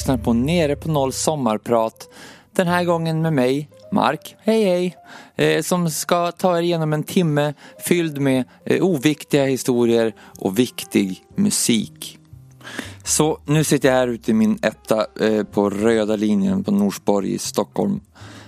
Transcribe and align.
lyssnar 0.00 0.18
på 0.18 0.32
Nere 0.32 0.76
på 0.76 0.88
Noll 0.88 1.12
sommarprat. 1.12 2.08
Den 2.52 2.66
här 2.66 2.84
gången 2.84 3.22
med 3.22 3.32
mig, 3.32 3.68
Mark, 3.92 4.36
hej 4.42 4.64
hej, 4.64 4.96
eh, 5.36 5.62
som 5.62 5.90
ska 5.90 6.32
ta 6.32 6.58
er 6.58 6.62
igenom 6.62 6.92
en 6.92 7.02
timme 7.02 7.54
fylld 7.78 8.20
med 8.20 8.44
eh, 8.64 8.84
oviktiga 8.84 9.44
historier 9.44 10.14
och 10.38 10.58
viktig 10.58 11.24
musik. 11.36 12.18
Så 13.04 13.38
nu 13.46 13.64
sitter 13.64 13.88
jag 13.88 13.96
här 13.96 14.08
ute 14.08 14.30
i 14.30 14.34
min 14.34 14.58
etta 14.62 15.06
eh, 15.20 15.44
på 15.44 15.70
röda 15.70 16.16
linjen 16.16 16.64
på 16.64 16.70
Norsborg 16.70 17.34
i 17.34 17.38
Stockholm. 17.38 18.00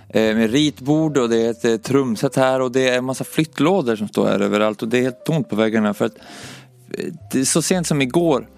Eh, 0.09 0.37
med 0.37 0.51
ritbord 0.51 1.17
och 1.17 1.29
det 1.29 1.47
är 1.47 1.51
ett 1.51 1.65
eh, 1.65 1.77
trumset 1.77 2.37
här 2.37 2.61
och 2.61 2.73
det 2.73 2.89
är 2.89 2.99
en 2.99 3.05
massa 3.05 3.25
flyttlådor 3.25 3.97
som 3.97 4.09
står 4.09 4.27
här 4.27 4.41
överallt 4.41 4.83
och 4.83 4.89
det 4.89 4.99
är 4.99 5.03
helt 5.03 5.25
tomt 5.25 5.49
på 5.49 5.57
väggarna 5.57 5.95
för 5.95 6.05
att 6.05 6.17
eh, 7.35 7.43
så 7.43 7.63
sent 7.63 7.87
som 7.87 8.03
igår 8.03 8.49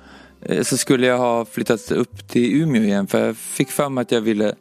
Eh, 0.44 0.62
så 0.62 0.76
skulle 0.76 1.06
jag 1.06 1.18
ha 1.18 1.44
flyttat 1.44 1.90
upp 1.90 2.28
till 2.28 2.62
Umeå 2.62 2.82
igen 2.82 3.06
för 3.06 3.26
jag 3.26 3.36
fick 3.36 3.70
för 3.70 3.88
mig 3.88 4.02
att 4.02 4.12
jag 4.12 4.20
ville 4.20 4.54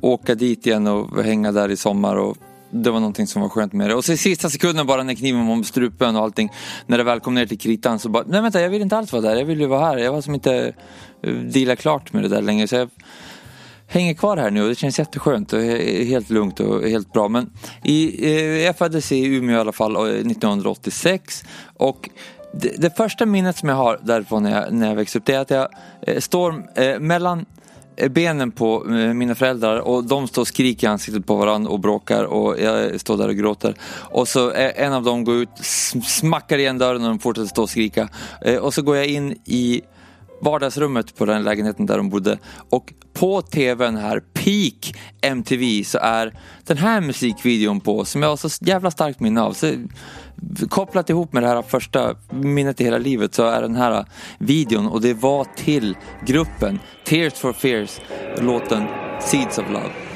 åka 0.00 0.34
dit 0.34 0.66
igen 0.66 0.86
och 0.86 1.24
hänga 1.24 1.52
där 1.52 1.68
i 1.68 1.76
sommar 1.76 2.16
och 2.16 2.36
det 2.70 2.90
var 2.90 3.00
någonting 3.00 3.26
som 3.26 3.42
var 3.42 3.48
skönt 3.48 3.72
med 3.72 3.90
det. 3.90 3.94
Och 3.94 4.04
så 4.04 4.12
i 4.12 4.16
sista 4.16 4.50
sekunden 4.50 4.86
bara 4.86 5.02
när 5.02 5.14
kniven 5.14 5.46
var 5.46 5.52
om 5.52 5.64
strupen 5.64 6.16
och 6.16 6.22
allting, 6.22 6.52
när 6.86 6.98
det 6.98 7.04
väl 7.04 7.20
kom 7.20 7.34
ner 7.34 7.46
till 7.46 7.58
kritan 7.58 7.98
så 7.98 8.08
bara, 8.08 8.24
nej 8.26 8.42
vänta 8.42 8.60
jag 8.60 8.70
vill 8.70 8.82
inte 8.82 8.96
alls 8.96 9.12
vara 9.12 9.22
där, 9.22 9.36
jag 9.36 9.44
vill 9.44 9.60
ju 9.60 9.66
vara 9.66 9.86
här. 9.86 9.98
Jag 9.98 10.12
var 10.12 10.20
som 10.20 10.34
inte 10.34 10.72
dealat 11.20 11.52
deala 11.52 11.76
klart 11.76 12.12
med 12.12 12.22
det 12.22 12.28
där 12.28 12.42
längre. 12.42 12.68
Så 12.68 12.76
jag 12.76 12.90
hänger 13.86 14.14
kvar 14.14 14.36
här 14.36 14.50
nu 14.50 14.62
och 14.62 14.68
det 14.68 14.74
känns 14.74 14.98
jätteskönt 14.98 15.52
och 15.52 15.60
helt 15.60 16.30
lugnt 16.30 16.60
och 16.60 16.88
helt 16.88 17.12
bra. 17.12 17.28
Men 17.28 17.50
i, 17.84 18.26
eh, 18.26 18.64
jag 18.64 18.78
föddes 18.78 19.12
i 19.12 19.24
Umeå 19.24 19.56
i 19.56 19.60
alla 19.60 19.72
fall 19.72 19.96
1986 19.96 21.44
och 21.76 22.10
det, 22.52 22.74
det 22.78 22.96
första 22.96 23.26
minnet 23.26 23.56
som 23.56 23.68
jag 23.68 23.76
har 23.76 23.98
därifrån 24.02 24.42
när 24.42 24.60
jag, 24.62 24.72
när 24.72 24.88
jag 24.88 24.94
växte 24.94 25.18
upp 25.18 25.24
det 25.24 25.34
är 25.34 25.38
att 25.40 25.50
jag 25.50 25.68
eh, 26.06 26.20
står 26.20 26.64
eh, 26.74 26.98
mellan 26.98 27.46
eh, 27.96 28.08
benen 28.08 28.50
på 28.50 28.84
eh, 28.88 28.92
mina 28.92 29.34
föräldrar 29.34 29.76
och 29.76 30.04
de 30.04 30.28
står 30.28 30.42
och 30.42 30.48
skriker 30.48 30.86
i 30.86 30.90
ansiktet 30.90 31.26
på 31.26 31.36
varandra 31.36 31.70
och 31.70 31.80
bråkar 31.80 32.24
och 32.24 32.60
jag 32.60 33.00
står 33.00 33.16
där 33.16 33.28
och 33.28 33.36
gråter. 33.36 33.74
Och 34.10 34.28
så 34.28 34.50
eh, 34.52 34.84
en 34.84 34.92
av 34.92 35.02
dem 35.02 35.24
går 35.24 35.34
ut, 35.36 35.48
smackar 36.06 36.58
igen 36.58 36.78
dörren 36.78 37.02
och 37.02 37.08
de 37.08 37.18
fortsätter 37.18 37.48
stå 37.48 37.62
och 37.62 37.70
skrika. 37.70 38.08
Eh, 38.42 38.56
Och 38.56 38.74
så 38.74 38.82
går 38.82 38.96
jag 38.96 39.06
in 39.06 39.32
i 39.44 39.82
vardagsrummet 40.40 41.16
på 41.16 41.24
den 41.24 41.42
lägenheten 41.42 41.86
där 41.86 41.96
de 41.96 42.08
bodde 42.08 42.38
och 42.70 42.92
på 43.12 43.42
tvn 43.42 43.96
här, 43.96 44.20
peak 44.20 44.96
MTV, 45.20 45.84
så 45.84 45.98
är 45.98 46.34
den 46.64 46.76
här 46.76 47.00
musikvideon 47.00 47.80
på 47.80 48.04
som 48.04 48.22
jag 48.22 48.28
har 48.28 48.36
så 48.36 48.64
jävla 48.64 48.90
starkt 48.90 49.20
minne 49.20 49.42
av. 49.42 49.52
Så, 49.52 49.74
kopplat 50.68 51.10
ihop 51.10 51.32
med 51.32 51.42
det 51.42 51.48
här 51.48 51.62
första 51.62 52.14
minnet 52.30 52.80
i 52.80 52.84
hela 52.84 52.98
livet 52.98 53.34
så 53.34 53.46
är 53.46 53.62
den 53.62 53.76
här 53.76 54.04
videon 54.38 54.86
och 54.86 55.00
det 55.00 55.14
var 55.14 55.46
till 55.56 55.96
gruppen 56.26 56.78
Tears 57.04 57.34
for 57.34 57.52
Fears, 57.52 58.00
låten 58.40 58.84
Seeds 59.20 59.58
of 59.58 59.70
Love. 59.70 60.07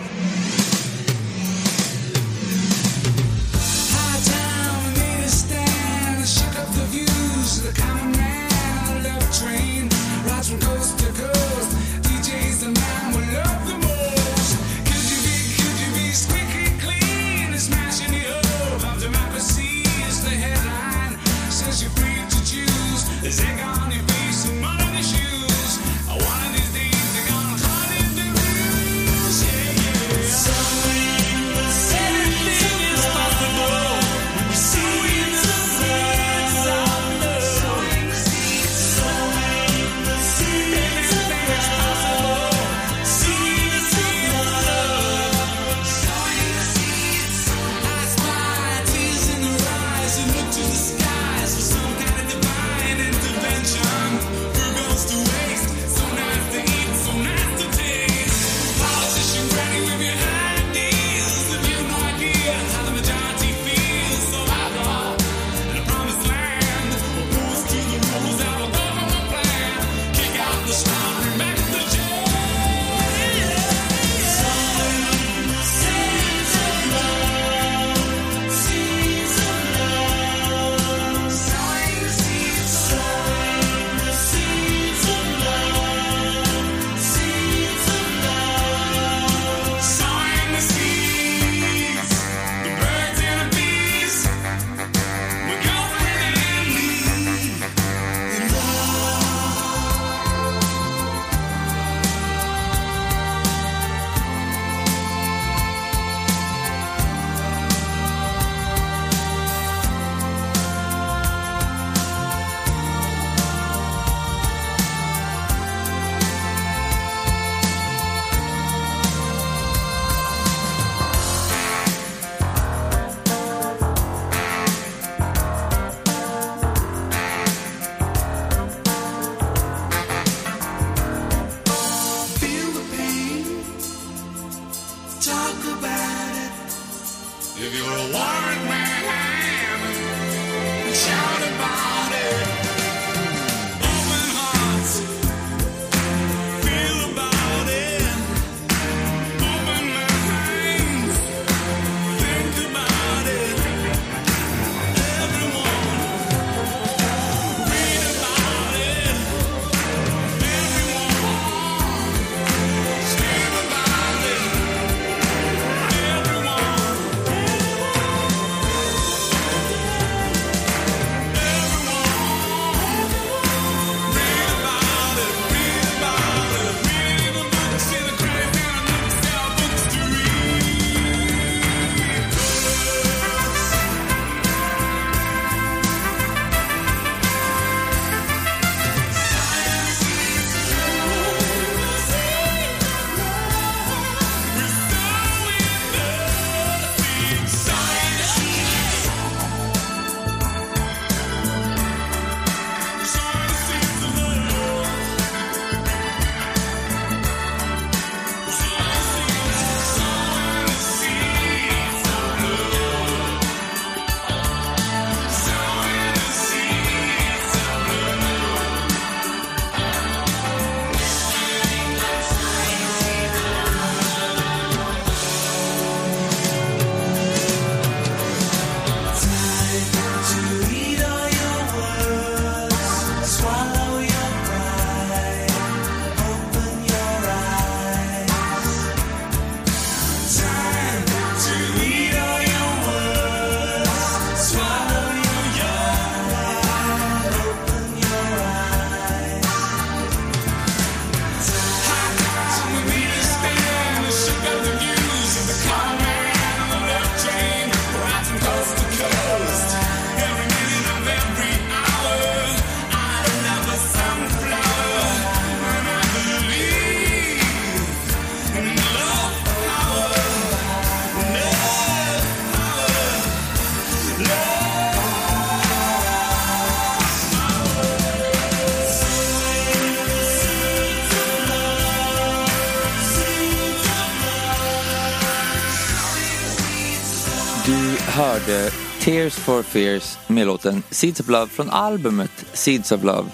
For 289.43 289.63
Fears 289.63 290.19
med 290.27 290.47
låten 290.47 290.83
Seeds 290.91 291.21
of 291.21 291.29
Love 291.29 291.47
från 291.47 291.71
albumet 291.71 292.45
Seeds 292.53 292.93
of 292.93 293.03
Love. 293.03 293.29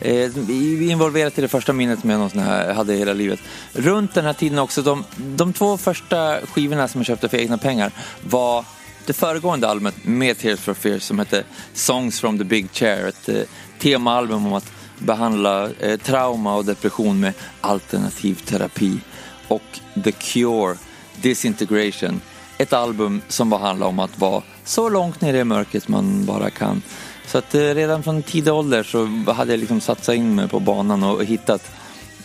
Eh, 0.00 0.30
vi 0.34 0.86
är 0.86 0.90
involverat 0.90 1.38
i 1.38 1.40
det 1.40 1.48
första 1.48 1.72
minnet 1.72 2.04
med 2.04 2.18
någon 2.18 2.30
sån 2.30 2.40
här, 2.40 2.74
hade 2.74 2.94
hela 2.94 3.12
livet. 3.12 3.40
Runt 3.72 4.14
den 4.14 4.24
här 4.24 4.32
tiden 4.32 4.58
också, 4.58 4.82
de, 4.82 5.04
de 5.16 5.52
två 5.52 5.76
första 5.76 6.38
skivorna 6.46 6.88
som 6.88 7.00
jag 7.00 7.06
köpte 7.06 7.28
för 7.28 7.38
egna 7.38 7.58
pengar 7.58 7.92
var 8.22 8.64
det 9.06 9.12
föregående 9.12 9.68
albumet 9.68 9.94
med 10.02 10.38
Tears 10.38 10.60
for 10.60 10.74
Fears 10.74 11.02
som 11.02 11.18
hette 11.18 11.44
Songs 11.74 12.20
from 12.20 12.38
the 12.38 12.44
Big 12.44 12.68
Chair. 12.72 13.06
Ett 13.06 13.28
eh, 13.28 13.42
temaalbum 13.78 14.46
om 14.46 14.52
att 14.52 14.72
behandla 14.98 15.68
eh, 15.80 15.96
trauma 15.96 16.56
och 16.56 16.64
depression 16.64 17.20
med 17.20 17.32
alternativ 17.60 18.34
terapi. 18.34 19.00
Och 19.48 19.80
The 20.04 20.12
Cure, 20.12 20.76
Disintegration. 21.22 22.20
Ett 22.58 22.72
album 22.72 23.22
som 23.28 23.50
bara 23.50 23.60
handlar 23.60 23.86
om 23.86 23.98
att 23.98 24.18
vara 24.18 24.42
så 24.70 24.88
långt 24.88 25.20
ner 25.20 25.34
i 25.34 25.44
mörkret 25.44 25.88
man 25.88 26.24
bara 26.26 26.50
kan. 26.50 26.82
Så 27.26 27.38
att 27.38 27.54
eh, 27.54 27.60
redan 27.60 28.02
från 28.02 28.22
tidig 28.22 28.52
ålder 28.52 28.82
så 28.82 29.32
hade 29.32 29.52
jag 29.52 29.60
liksom 29.60 29.80
satsat 29.80 30.14
in 30.14 30.34
mig 30.34 30.48
på 30.48 30.60
banan 30.60 31.02
och 31.02 31.24
hittat 31.24 31.70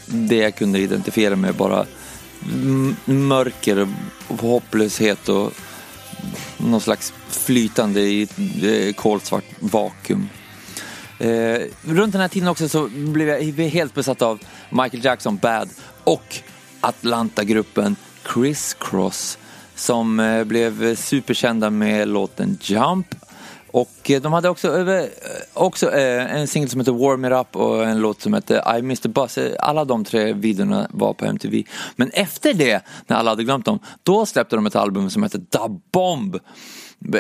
det 0.06 0.38
jag 0.38 0.56
kunde 0.56 0.80
identifiera 0.80 1.36
med 1.36 1.56
bara 1.56 1.86
mörker 3.06 3.88
och 4.28 4.38
hopplöshet 4.38 5.30
och 5.30 5.54
någon 6.58 6.82
slags 6.82 7.14
flytande 7.28 8.02
i 8.02 8.22
ett 8.22 8.40
eh, 8.64 8.94
kolsvart 8.94 9.46
vakuum. 9.60 10.30
Eh, 11.20 11.62
runt 11.82 12.12
den 12.12 12.22
här 12.22 12.28
tiden 12.28 12.48
också 12.48 12.70
så 12.70 12.88
blev 12.88 13.28
jag 13.28 13.68
helt 13.70 13.94
besatt 13.94 14.22
av 14.22 14.40
Michael 14.70 15.06
Jackson, 15.06 15.38
Bad 15.38 15.70
och 16.04 16.36
Atlanta-gruppen 16.82 17.96
Criss 18.24 18.76
Cross 18.80 19.38
som 19.76 20.20
eh, 20.20 20.44
blev 20.44 20.96
superkända 20.96 21.70
med 21.70 22.08
låten 22.08 22.58
Jump. 22.62 23.16
Och 23.68 24.12
eh, 24.12 24.22
de 24.22 24.34
hade 24.34 24.50
också, 24.50 24.90
eh, 24.90 25.06
också 25.54 25.92
en 25.92 26.48
singel 26.48 26.70
som 26.70 26.80
heter 26.80 26.92
Warm 26.92 27.26
It 27.26 27.32
Up 27.32 27.56
och 27.56 27.86
en 27.86 28.00
låt 28.00 28.22
som 28.22 28.34
heter 28.34 28.78
I 28.78 28.82
Missed 28.82 29.04
the 29.04 29.22
Bus. 29.22 29.38
Alla 29.60 29.86
de 29.86 30.06
tre 30.06 30.34
videorna 30.34 30.88
var 30.92 31.14
på 31.14 31.26
MTV. 31.26 31.64
Men 31.96 32.10
efter 32.10 32.54
det, 32.54 32.86
när 33.08 33.18
alla 33.18 33.32
hade 33.32 33.44
glömt 33.44 33.66
dem, 33.66 33.80
då 34.04 34.26
släppte 34.26 34.56
de 34.56 34.66
ett 34.66 34.76
album 34.76 35.10
som 35.10 35.24
heter 35.24 35.42
Da 35.50 35.70
Bomb. 35.92 36.38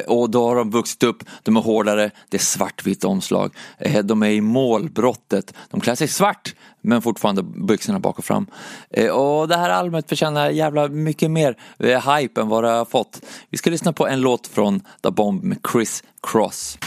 Och 0.07 0.29
då 0.29 0.47
har 0.47 0.55
de 0.55 0.71
vuxit 0.71 1.03
upp, 1.03 1.23
de 1.43 1.57
är 1.57 1.61
hårdare, 1.61 2.11
det 2.29 2.37
är 2.37 2.41
svartvitt 2.41 3.03
omslag. 3.03 3.55
Eh, 3.77 4.05
de 4.05 4.23
är 4.23 4.29
i 4.29 4.41
målbrottet, 4.41 5.53
de 5.71 5.81
klär 5.81 5.95
sig 5.95 6.07
svart 6.07 6.53
men 6.81 7.01
fortfarande 7.01 7.43
byxorna 7.43 7.99
bak 7.99 8.19
och 8.19 8.25
fram. 8.25 8.47
Eh, 8.89 9.09
och 9.09 9.47
det 9.47 9.57
här 9.57 9.69
albumet 9.69 10.09
förtjänar 10.09 10.49
jävla 10.49 10.87
mycket 10.87 11.31
mer 11.31 11.57
eh, 11.79 12.15
hype 12.15 12.41
än 12.41 12.47
vad 12.47 12.63
det 12.63 12.69
har 12.69 12.85
fått. 12.85 13.21
Vi 13.49 13.57
ska 13.57 13.69
lyssna 13.69 13.93
på 13.93 14.07
en 14.07 14.21
låt 14.21 14.47
från 14.47 14.81
Da 15.01 15.11
Bomb 15.11 15.43
med 15.43 15.57
Chris 15.71 16.03
Cross. 16.21 16.77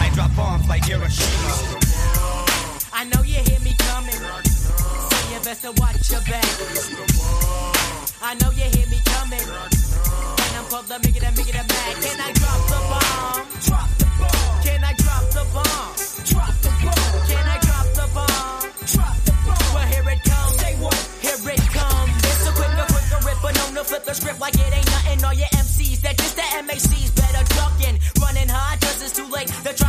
I 0.00 0.10
drop 0.16 0.36
bombs 0.36 0.68
like 0.74 0.84
Hiroshima. 0.84 1.50
I 2.92 3.04
know 3.04 3.24
you 3.24 3.34
hear 3.34 3.60
me 3.60 3.74
coming, 3.78 4.20
so 5.10 5.16
you 5.32 5.40
better 5.44 5.70
watch 5.80 6.10
your 6.10 6.20
back. 6.20 7.07
I 8.28 8.34
know 8.34 8.50
you 8.50 8.68
hear 8.76 8.84
me 8.92 9.00
coming, 9.08 9.40
and 9.40 10.52
I'm 10.52 10.68
called 10.68 10.84
the 10.84 11.00
make 11.00 11.16
it 11.16 11.24
a 11.24 11.32
make 11.32 11.48
it 11.48 11.56
a 11.56 11.64
mad. 11.64 11.96
Can 11.96 12.20
I 12.20 12.28
drop 12.36 12.60
the 12.68 12.80
bomb? 12.92 13.40
Drop 13.64 13.88
the 13.96 14.04
bomb. 14.20 14.60
Can 14.60 14.84
I 14.84 14.92
drop 15.00 15.24
the 15.32 15.44
bomb? 15.48 15.96
Drop 16.28 16.52
the 16.60 16.68
bomb. 16.76 17.24
Can 17.24 17.44
I 17.48 17.56
drop 17.64 17.88
the 17.96 18.06
bomb? 18.12 18.68
Drop 18.84 19.16
the 19.24 19.32
bomb. 19.48 19.72
Well, 19.72 19.88
here 19.88 20.04
it 20.12 20.20
comes. 20.28 20.60
Say 20.60 20.76
what? 20.76 21.00
Here 21.24 21.40
it 21.40 21.64
comes. 21.72 22.12
It's 22.28 22.44
a 22.44 22.52
quicker, 22.52 22.86
quicker 22.92 23.20
rip, 23.24 23.38
but 23.40 23.56
known 23.56 23.72
to 23.80 23.84
flip 23.88 24.04
the 24.04 24.12
script 24.12 24.40
like 24.44 24.60
it 24.60 24.76
ain't 24.76 24.90
nothing. 24.92 25.24
All 25.24 25.32
your 25.32 25.48
MCs 25.64 26.04
that 26.04 26.18
just 26.20 26.36
the 26.36 26.44
MACs 26.68 27.08
better 27.16 27.44
ducking, 27.56 27.96
running 28.20 28.52
hard, 28.52 28.76
cause 28.84 29.00
it's 29.00 29.16
too 29.16 29.24
late 29.32 29.48
to 29.64 29.72
try 29.72 29.87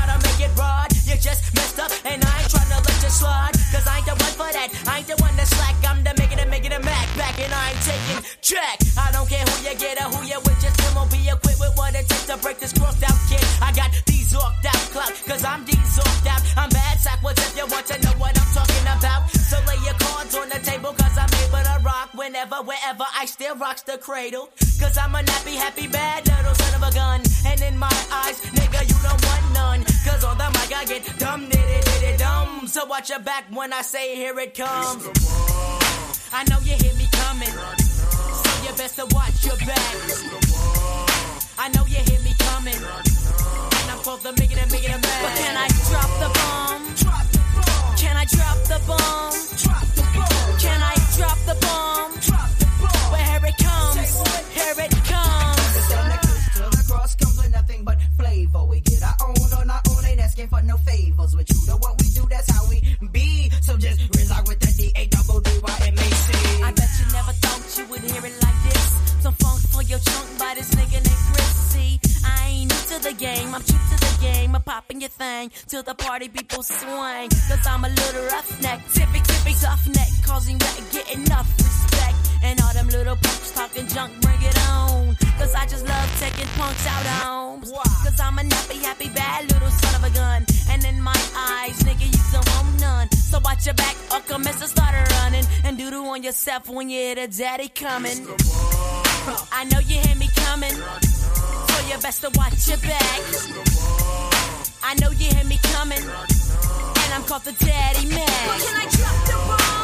rocks 23.69 23.83
the 23.83 23.97
cradle. 23.99 24.49
Cause 24.79 24.97
I'm 24.97 25.13
a 25.13 25.19
nappy, 25.19 25.55
happy, 25.55 25.87
bad 25.87 26.27
little 26.27 26.55
son 26.55 26.73
of 26.81 26.89
a 26.89 26.91
gun. 26.91 27.21
And 27.45 27.61
in 27.61 27.77
my 27.77 27.97
eyes, 28.11 28.41
nigga, 28.57 28.81
you 28.89 28.97
don't 29.07 29.21
want 29.29 29.45
none. 29.53 29.81
Cause 30.07 30.23
on 30.23 30.37
the 30.39 30.49
mic 30.57 30.71
I 30.75 30.85
get 30.85 31.03
dumb, 31.19 31.41
diddy, 31.49 31.79
diddy, 31.85 32.17
dumb. 32.17 32.67
So 32.67 32.85
watch 32.85 33.09
your 33.11 33.19
back 33.19 33.45
when 33.51 33.71
I 33.71 33.81
say 33.83 34.15
here 34.15 34.39
it 34.39 34.55
comes. 34.55 35.01
I 36.33 36.41
know 36.49 36.59
you 36.67 36.75
hear 36.81 36.95
me 36.95 37.07
coming. 37.11 37.53
So 38.41 38.51
you 38.65 38.73
best 38.81 38.95
to 38.95 39.05
watch 39.13 39.45
your 39.45 39.57
back. 39.57 39.93
I 41.59 41.69
know 41.75 41.85
you 41.85 42.01
hear 42.09 42.21
me 42.25 42.33
coming. 42.39 42.81
And 43.81 43.87
I'm 43.91 43.99
called 44.01 44.21
the 44.21 44.31
make 44.39 44.51
it 44.51 44.57
and 44.57 44.71
make 44.71 44.83
it 44.83 44.93
a 44.97 44.99
man. 45.05 45.19
But 45.23 45.33
can 45.37 45.55
I 45.65 45.67
drop 45.89 46.11
the 46.23 46.29
bomb? 46.37 46.81
Drop 47.03 47.25
the 47.35 47.41
bomb. 47.53 47.97
Can 48.01 48.15
I 48.17 48.25
drop 48.25 48.57
the 48.71 48.79
bomb? 48.89 49.37
Drop 49.61 49.85
the 49.93 50.05
bomb. 50.17 50.57
Can 50.57 50.79
I 50.81 50.95
drop 51.17 51.37
the 51.45 51.55
bomb? 51.61 52.11
Drop 52.19 52.49
the 52.49 52.65
bomb. 52.65 52.68
Well, 53.11 53.23
here 53.29 53.45
it 53.49 53.57
comes. 53.57 53.95
Here 54.53 54.75
it 54.85 54.91
comes. 55.05 55.59
From 55.89 56.05
the 56.09 56.19
coast 56.21 56.53
to 56.53 56.63
the 56.77 56.83
cross 56.87 57.15
comes 57.15 57.37
with 57.37 57.51
nothing 57.51 57.83
but 57.83 57.97
flavor. 58.17 58.65
We 58.65 58.79
get 58.81 59.03
our 59.03 59.15
own 59.27 59.53
on 59.53 59.69
our 59.69 59.81
own, 59.91 60.05
ain't 60.05 60.19
asking 60.19 60.47
for 60.47 60.61
no 60.61 60.77
favors. 60.77 61.35
We're 61.35 61.43
true 61.43 61.77
what 61.77 62.01
we 62.01 62.09
do, 62.09 62.25
that's 62.29 62.49
how 62.51 62.67
we 62.69 62.81
be. 63.11 63.49
So 63.61 63.77
just 63.77 63.99
reside 64.15 64.47
with 64.47 64.59
that 64.59 64.75
D 64.77 64.91
A 64.95 65.07
double 65.07 65.39
D 65.41 65.51
Y 65.61 65.77
M 65.87 65.97
A 65.97 66.01
C. 66.01 66.63
I 66.63 66.71
bet 66.71 66.89
you 66.99 67.05
never 67.13 67.33
thought 67.33 67.77
you 67.77 67.85
would 67.87 68.01
hear 68.01 68.25
it 68.25 68.35
like 68.43 68.59
this. 68.69 68.85
Some 69.21 69.33
funk 69.33 69.61
for 69.69 69.83
your 69.83 69.99
trunk 69.99 70.27
by 70.39 70.53
this 70.55 70.69
nigga 70.75 70.99
named 71.01 71.23
Chris. 71.33 71.55
See, 71.71 71.99
I 72.25 72.47
ain't 72.49 72.71
new 72.71 72.97
to 72.97 73.03
the 73.03 73.13
game. 73.13 73.53
I'm 73.55 73.63
true 73.63 73.79
to 73.91 73.97
the 73.99 74.17
game. 74.21 74.55
I'm 74.55 74.61
popping 74.61 75.01
your 75.01 75.09
thing 75.09 75.51
till 75.67 75.83
the 75.83 75.95
party 75.95 76.29
people 76.29 76.63
swing. 76.63 77.29
Cause 77.49 77.65
I'm 77.67 77.83
a 77.85 77.89
little 77.89 78.23
roughneck, 78.25 78.79
tippy 78.93 79.19
tippy 79.19 79.55
tough 79.59 79.87
neck, 79.87 80.09
causing 80.25 80.57
that 80.57 80.81
get 80.91 81.15
enough 81.15 81.47
respect. 81.57 82.28
And 82.43 82.59
all 82.61 82.73
them 82.73 82.87
little 82.89 83.15
punks 83.15 83.51
talking 83.51 83.87
junk, 83.87 84.11
bring 84.21 84.41
it 84.41 84.57
on. 84.69 85.15
Cause 85.37 85.53
I 85.55 85.65
just 85.65 85.87
love 85.87 86.09
taking 86.19 86.47
punks 86.57 86.85
out 86.87 87.05
homes. 87.23 87.71
Cause 87.71 88.19
I'm 88.19 88.37
a 88.39 88.41
nappy, 88.41 88.81
happy, 88.81 89.09
bad 89.09 89.51
little 89.51 89.69
son 89.69 89.95
of 89.95 90.03
a 90.03 90.13
gun. 90.13 90.45
And 90.69 90.83
in 90.85 91.01
my 91.01 91.21
eyes, 91.35 91.79
nigga, 91.83 92.05
you 92.05 92.23
don't 92.31 92.47
want 92.49 92.81
none. 92.81 93.11
So 93.11 93.39
watch 93.43 93.65
your 93.65 93.75
back 93.75 93.95
or 94.13 94.19
commence 94.21 94.59
to 94.59 94.67
start 94.67 94.93
running. 95.11 95.45
And 95.63 95.77
doodle 95.77 96.05
on 96.09 96.23
yourself 96.23 96.69
when 96.69 96.89
you 96.89 96.99
hear 96.99 97.15
the 97.15 97.27
daddy 97.27 97.69
coming. 97.69 98.25
I 99.51 99.65
know 99.65 99.79
you 99.79 99.99
hear 99.99 100.15
me 100.15 100.29
coming. 100.35 100.73
So 100.73 101.75
you 101.87 101.97
best 102.01 102.21
to 102.21 102.31
watch 102.35 102.67
your 102.67 102.77
back. 102.77 103.21
I 104.83 104.95
know 105.01 105.11
you 105.11 105.27
hear 105.35 105.45
me 105.45 105.59
coming. 105.73 106.01
And 106.01 107.13
I'm 107.13 107.23
called 107.23 107.43
the 107.43 107.53
daddy 107.53 108.07
man. 108.07 108.27
Can 108.27 108.75
I 108.75 108.87
drop 108.91 109.25
the 109.27 109.33
bomb? 109.47 109.78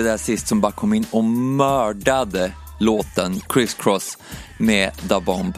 Vi 0.00 0.08
där 0.08 0.16
sist 0.16 0.48
som 0.48 0.60
bara 0.60 0.72
kom 0.72 0.94
in 0.94 1.06
och 1.10 1.24
mördade 1.24 2.52
låten 2.78 3.40
Criss 3.48 3.74
Cross 3.74 4.18
med 4.58 4.92
Da 5.08 5.20
Bomb. 5.20 5.54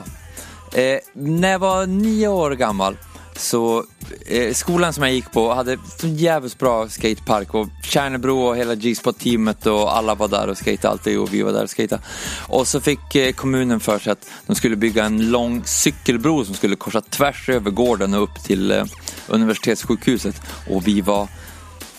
Eh, 0.73 0.99
när 1.15 1.51
jag 1.51 1.59
var 1.59 1.87
nio 1.87 2.29
år 2.29 2.51
gammal 2.51 2.97
så 3.37 3.85
eh, 4.27 4.55
skolan 4.55 4.93
som 4.93 5.03
jag 5.03 5.13
gick 5.13 5.33
på 5.33 5.55
hade 5.55 5.79
så 6.01 6.07
jävligt 6.07 6.59
bra 6.59 6.89
skatepark 6.89 7.55
och 7.55 7.69
Tjärnebro 7.83 8.39
och 8.39 8.57
hela 8.57 8.75
G-spot-teamet 8.75 9.67
och 9.67 9.97
alla 9.97 10.15
var 10.15 10.29
där 10.29 10.49
och 10.49 10.59
skate 10.59 10.89
alltid 10.89 11.19
och 11.19 11.35
vi 11.35 11.43
var 11.43 11.53
där 11.53 11.63
och 11.63 11.77
skejtade 11.77 12.03
Och 12.49 12.69
så 12.69 12.81
fick 12.81 13.15
eh, 13.15 13.33
kommunen 13.33 13.81
för 13.81 13.99
sig 13.99 14.13
att 14.13 14.31
de 14.47 14.57
skulle 14.57 14.77
bygga 14.77 15.05
en 15.05 15.31
lång 15.31 15.65
cykelbro 15.65 16.45
som 16.45 16.55
skulle 16.55 16.77
korsa 16.77 17.01
tvärs 17.01 17.49
över 17.49 17.71
gården 17.71 18.15
och 18.15 18.23
upp 18.23 18.45
till 18.45 18.71
eh, 18.71 18.85
universitetssjukhuset 19.29 20.43
och 20.71 20.87
vi 20.87 21.01
var 21.01 21.29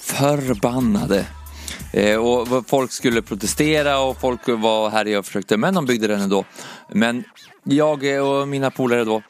förbannade. 0.01 1.25
Eh, 1.93 2.17
och 2.17 2.67
folk 2.67 2.91
skulle 2.91 3.21
protestera 3.21 3.99
och 3.99 4.19
folk 4.21 4.47
var 4.47 4.89
här 4.89 5.17
och 5.17 5.25
försökte, 5.25 5.57
men 5.57 5.73
de 5.73 5.85
byggde 5.85 6.07
den 6.07 6.21
ändå. 6.21 6.45
Men 6.89 7.23
jag 7.63 8.15
eh, 8.15 8.29
och 8.29 8.47
mina 8.47 8.71
polare 8.71 9.03
då, 9.03 9.21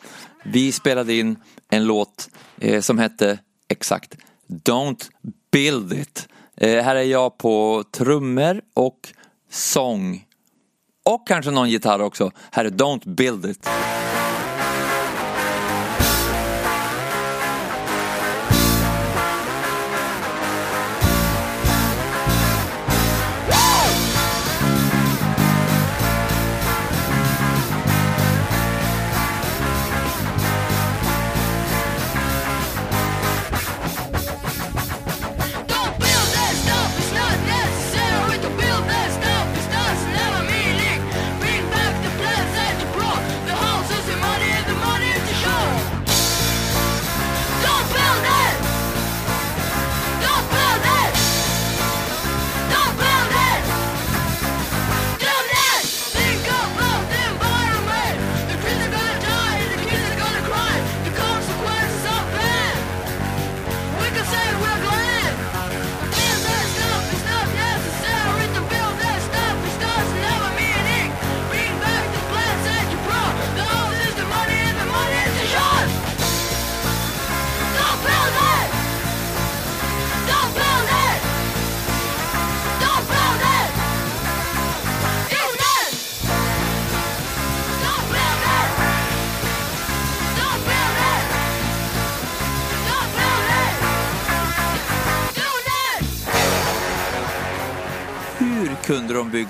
vi 0.45 0.71
spelade 0.71 1.13
in 1.13 1.35
en 1.69 1.85
låt 1.85 2.29
eh, 2.57 2.81
som 2.81 2.99
hette 2.99 3.39
exakt 3.69 4.17
Don't 4.47 5.09
Build 5.51 5.93
It. 5.93 6.27
Eh, 6.57 6.83
här 6.83 6.95
är 6.95 7.01
jag 7.01 7.37
på 7.37 7.83
trummor 7.91 8.61
och 8.73 8.99
sång. 9.51 10.25
Och 11.05 11.27
kanske 11.27 11.51
någon 11.51 11.69
gitarr 11.69 12.01
också. 12.01 12.31
Här 12.51 12.65
är 12.65 12.69
Don't 12.69 13.15
Build 13.15 13.45
It. 13.45 13.69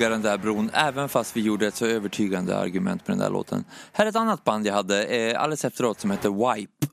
Bygga 0.03 0.09
den 0.09 0.21
där 0.21 0.37
bron 0.37 0.69
även 0.73 1.09
fast 1.09 1.37
vi 1.37 1.41
gjorde 1.41 1.67
ett 1.67 1.75
så 1.75 1.85
övertygande 1.85 2.57
argument 2.57 3.07
med 3.07 3.17
den 3.17 3.23
där 3.23 3.29
låten? 3.29 3.63
Här 3.91 4.05
är 4.05 4.09
ett 4.09 4.15
annat 4.15 4.43
band 4.43 4.67
jag 4.67 4.73
hade 4.73 5.03
eh, 5.03 5.41
alldeles 5.41 5.65
efteråt 5.65 5.99
som 5.99 6.11
heter 6.11 6.55
Wipe. 6.55 6.92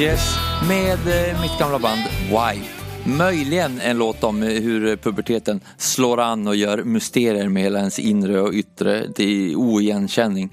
Changes 0.00 0.36
med 0.68 0.98
eh, 1.06 1.40
mitt 1.40 1.58
gamla 1.58 1.78
band 1.78 2.00
Wife. 2.28 2.84
Möjligen 3.04 3.80
en 3.80 3.98
låt 3.98 4.24
om 4.24 4.42
eh, 4.42 4.48
hur 4.48 4.96
puberteten 4.96 5.60
slår 5.76 6.20
an 6.20 6.48
och 6.48 6.56
gör 6.56 6.82
mysterier 6.82 7.48
med 7.48 7.62
hela 7.62 7.78
ens 7.78 7.98
inre 7.98 8.40
och 8.40 8.52
yttre 8.52 9.12
till 9.12 9.56
oigenkänning. 9.56 10.52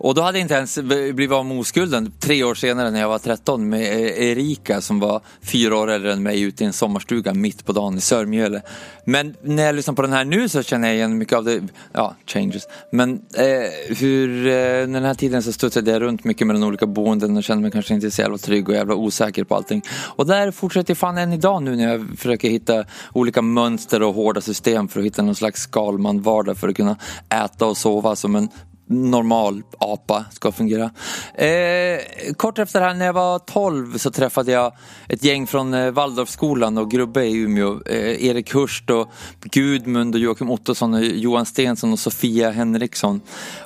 Och 0.00 0.14
då 0.14 0.22
hade 0.22 0.38
jag 0.38 0.44
inte 0.44 0.54
ens 0.54 0.78
blivit 0.78 1.32
av 1.32 1.46
med 1.46 1.58
oskulden 1.58 2.12
tre 2.20 2.44
år 2.44 2.54
senare 2.54 2.90
när 2.90 3.00
jag 3.00 3.08
var 3.08 3.18
13 3.18 3.68
med 3.68 3.80
e- 3.80 4.30
Erika 4.30 4.80
som 4.80 5.00
var 5.00 5.20
fyra 5.42 5.76
år 5.76 5.90
äldre 5.90 6.12
än 6.12 6.22
mig 6.22 6.42
ute 6.42 6.64
i 6.64 6.66
en 6.66 6.72
sommarstuga 6.72 7.34
mitt 7.34 7.66
på 7.66 7.72
dagen 7.72 7.98
i 7.98 8.00
Sörmjöle. 8.00 8.62
Men 9.04 9.34
när 9.42 9.62
jag 9.62 9.74
lyssnar 9.74 9.94
på 9.94 10.02
den 10.02 10.12
här 10.12 10.24
nu 10.24 10.48
så 10.48 10.62
känner 10.62 10.88
jag 10.88 10.96
igen 10.96 11.18
mycket 11.18 11.38
av 11.38 11.44
det, 11.44 11.62
ja, 11.92 12.16
changes. 12.26 12.62
Men 12.92 13.12
eh, 13.34 13.96
hur, 13.96 14.46
eh, 14.46 14.52
den 14.86 15.04
här 15.04 15.14
tiden 15.14 15.42
så 15.42 15.52
studsade 15.52 15.90
jag 15.90 16.02
runt 16.02 16.24
mycket 16.24 16.46
mellan 16.46 16.62
olika 16.62 16.86
boenden 16.86 17.36
och 17.36 17.44
kände 17.44 17.62
mig 17.62 17.70
kanske 17.70 17.94
inte 17.94 18.10
så 18.10 18.22
jävla 18.22 18.38
trygg 18.38 18.68
och 18.68 18.74
jävla 18.74 18.94
osäker 18.94 19.44
på 19.44 19.54
allting. 19.54 19.82
Och 20.16 20.26
där 20.26 20.50
fortsätter 20.50 20.90
jag 20.90 20.98
fan 20.98 21.18
än 21.18 21.32
idag 21.32 21.62
nu 21.62 21.76
när 21.76 21.88
jag 21.92 22.18
försöker 22.18 22.50
hitta 22.50 22.84
olika 23.12 23.42
mönster 23.42 24.02
och 24.02 24.14
hårda 24.14 24.40
system 24.40 24.88
för 24.88 25.00
att 25.00 25.06
hitta 25.06 25.22
någon 25.22 25.34
slags 25.34 25.62
skalman 25.62 26.22
vardag 26.22 26.56
för 26.56 26.68
att 26.68 26.76
kunna 26.76 26.96
äta 27.44 27.66
och 27.66 27.76
sova 27.76 28.16
som 28.16 28.36
en 28.36 28.48
normal 28.88 29.62
apa 29.78 30.24
ska 30.30 30.52
fungera. 30.52 30.90
Eh, 31.34 32.00
kort 32.36 32.58
efter 32.58 32.80
det 32.80 32.86
här 32.86 32.94
när 32.94 33.06
jag 33.06 33.12
var 33.12 33.38
12 33.38 33.98
så 33.98 34.10
träffade 34.10 34.52
jag 34.52 34.72
ett 35.08 35.24
gäng 35.24 35.46
från 35.46 35.74
eh, 35.74 35.90
Waldorfskolan 35.90 36.78
och 36.78 36.90
Grubbe 36.90 37.24
i 37.24 37.36
Umeå. 37.36 37.80
Eh, 37.86 38.24
Erik 38.24 38.54
Hurst 38.54 38.90
och 38.90 39.08
Gudmund 39.42 40.14
och 40.14 40.20
Joakim 40.20 40.50
Ottosson 40.50 40.94
och 40.94 41.04
Johan 41.04 41.46
Stensson 41.46 41.92
och 41.92 41.98
Sofia 41.98 42.50
Henriksson. 42.50 43.20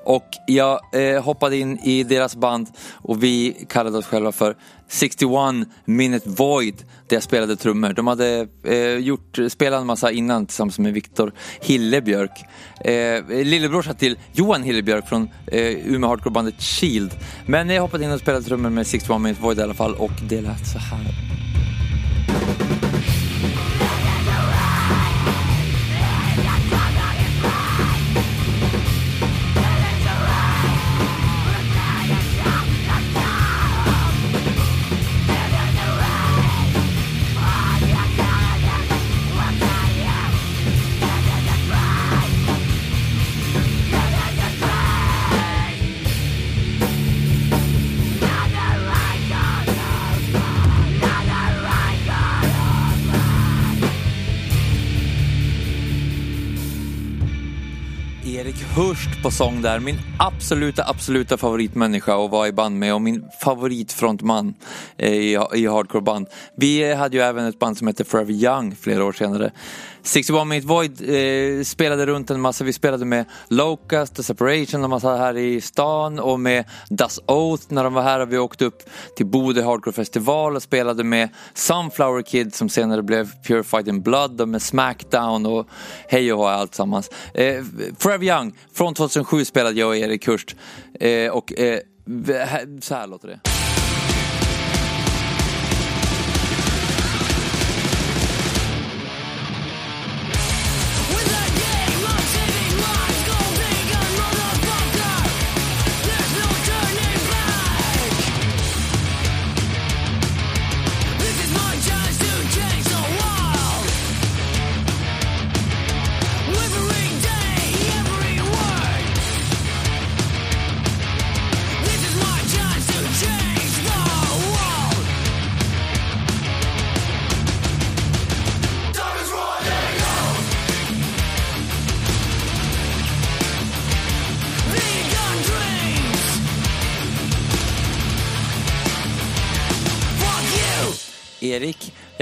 Och 0.05 0.29
jag 0.47 0.81
eh, 0.93 1.23
hoppade 1.23 1.57
in 1.57 1.79
i 1.79 2.03
deras 2.05 2.37
band 2.37 2.69
och 2.93 3.23
vi 3.23 3.67
kallade 3.69 3.99
oss 3.99 4.07
själva 4.07 4.33
för 4.33 4.57
61 4.93 5.67
Minute 5.85 6.29
Void 6.29 6.85
där 7.09 7.17
jag 7.17 7.23
spelade 7.23 7.57
trummor. 7.57 7.93
De 7.93 8.07
hade 8.07 8.49
eh, 8.65 8.97
gjort, 8.97 9.39
spelat 9.49 9.81
en 9.81 9.87
massa 9.87 10.11
innan 10.11 10.47
tillsammans 10.47 10.79
med 10.79 10.93
Viktor 10.93 11.33
Hillebjörk. 11.61 12.45
Eh, 12.85 13.45
lillebrorsa 13.45 13.95
till 13.95 14.19
Johan 14.33 14.63
Hillebjörk 14.63 15.09
från 15.09 15.29
eh, 15.47 15.63
Umeå 15.63 16.09
Hardcore-bandet 16.09 16.63
Shield. 16.63 17.11
Men 17.47 17.69
jag 17.69 17.83
hoppade 17.83 18.05
in 18.05 18.11
och 18.11 18.21
spelade 18.21 18.45
trummor 18.45 18.71
med 18.71 18.87
61 18.87 19.21
Minute 19.21 19.43
Void 19.43 19.59
i 19.59 19.63
alla 19.63 19.75
fall 19.75 19.95
och 19.95 20.13
det 20.29 20.41
lät 20.41 20.67
så 20.67 20.79
här. 20.79 21.42
På 59.23 59.31
sång 59.31 59.63
där. 59.63 59.81
Min 59.81 59.99
absoluta, 60.19 60.85
absoluta 60.87 61.37
favoritmänniska 61.37 62.25
att 62.25 62.31
vara 62.31 62.49
i 62.49 62.53
band 62.53 62.79
med 62.79 62.95
och 62.95 63.03
min 63.03 63.25
favoritfrontman 63.41 64.55
eh, 64.97 65.13
i, 65.13 65.39
i 65.55 65.67
hardcoreband. 65.67 66.27
Vi 66.57 66.95
hade 66.95 67.17
ju 67.17 67.23
även 67.23 67.47
ett 67.47 67.59
band 67.59 67.79
som 67.79 67.87
hette 67.87 68.05
Forever 68.05 68.33
Young 68.33 68.77
flera 68.77 69.05
år 69.05 69.13
senare. 69.13 69.53
61 70.03 70.47
Minute 70.47 70.67
Void 70.67 71.01
eh, 71.01 71.65
spelade 71.65 72.07
runt 72.07 72.31
en 72.31 72.41
massa. 72.41 72.65
Vi 72.65 72.73
spelade 72.73 73.05
med 73.05 73.25
Locust, 73.49 74.15
The 74.15 74.23
Separation, 74.23 74.83
de 74.83 74.91
var 74.91 75.19
här 75.19 75.37
i 75.37 75.61
stan 75.61 76.19
och 76.19 76.41
med 76.41 76.65
Das 76.89 77.21
Oath 77.27 77.65
när 77.69 77.85
de 77.85 77.95
var 77.95 78.03
här. 78.03 78.21
Och 78.21 78.33
vi 78.33 78.39
åkte 78.39 78.65
upp 78.65 78.83
till 79.17 79.27
Bode 79.27 79.63
Hardcore 79.63 79.93
Festival 79.93 80.57
och 80.57 80.63
spelade 80.63 81.05
med 81.05 81.29
Sunflower 81.55 82.23
Kid 82.23 82.55
som 82.55 82.69
senare 82.69 83.03
blev 83.03 83.31
Purified 83.47 83.89
in 83.89 84.03
Blood 84.03 84.41
och 84.41 84.49
med 84.49 84.63
Smackdown 84.63 85.47
och 85.47 85.67
hej 86.09 86.33
och 86.33 86.39
hå 86.39 86.47
alltsammans. 86.47 87.11
Eh, 87.35 87.65
Forever 87.99 88.25
Young, 88.25 88.53
från 88.75 88.95
2007 88.95 89.45
spelade 89.45 89.81
jag 89.81 89.89
och 89.89 89.97
Erik 89.97 90.29
Hurst. 90.29 90.57
Eh, 91.01 91.31
och 91.31 91.59
eh, 91.59 91.79
så 92.81 92.95
här 92.95 93.07
låter 93.07 93.29
det. 93.29 93.52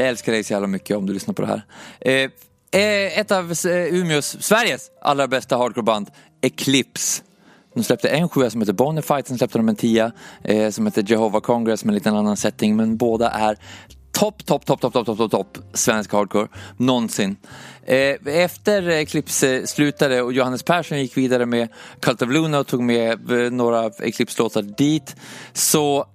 Jag 0.00 0.08
älskar 0.08 0.32
dig 0.32 0.44
så 0.44 0.52
jävla 0.52 0.66
mycket 0.66 0.96
om 0.96 1.06
du 1.06 1.12
lyssnar 1.12 1.34
på 1.34 1.42
det 1.42 1.48
här. 1.48 1.62
Eh, 2.00 2.30
eh 2.80 3.18
ett 3.18 3.30
av 3.30 3.52
eh, 3.52 3.94
Umeås, 3.94 4.36
Sveriges 4.40 4.90
allra 5.02 5.28
bästa 5.28 5.56
hardcoreband, 5.56 6.10
Eclipse. 6.40 7.22
De 7.74 7.84
släppte 7.84 8.08
en 8.08 8.28
sjua 8.28 8.50
som 8.50 8.60
heter 8.60 8.72
Bonafide, 8.72 9.22
sen 9.26 9.38
släppte 9.38 9.58
de 9.58 9.68
en 9.68 9.76
tia 9.76 10.12
eh, 10.44 10.70
som 10.70 10.86
heter 10.86 11.04
Jehovah 11.08 11.40
Congress 11.40 11.84
med 11.84 11.90
en 11.90 11.94
liten 11.94 12.16
annan 12.16 12.36
setting. 12.36 12.76
Men 12.76 12.96
båda 12.96 13.30
är 13.30 13.56
topp, 14.12 14.46
topp, 14.46 14.66
topp, 14.66 14.80
topp, 14.80 14.92
topp, 14.92 15.06
topp, 15.06 15.18
topp, 15.18 15.30
topp 15.30 15.58
svensk 15.74 16.12
hardcore 16.12 16.48
någonsin. 16.76 17.36
Eh, 17.86 18.16
efter 18.26 18.88
Eclipse 18.88 19.56
eh, 19.56 19.64
slutade 19.64 20.22
och 20.22 20.32
Johannes 20.32 20.62
Persson 20.62 20.98
gick 20.98 21.16
vidare 21.16 21.46
med 21.46 21.68
Cult 22.00 22.22
of 22.22 22.28
Luna 22.28 22.58
och 22.58 22.66
tog 22.66 22.82
med 22.82 23.30
eh, 23.30 23.50
några 23.50 23.90
Eclipse-låtar 23.90 24.62
dit 24.62 25.16
så 25.52 26.06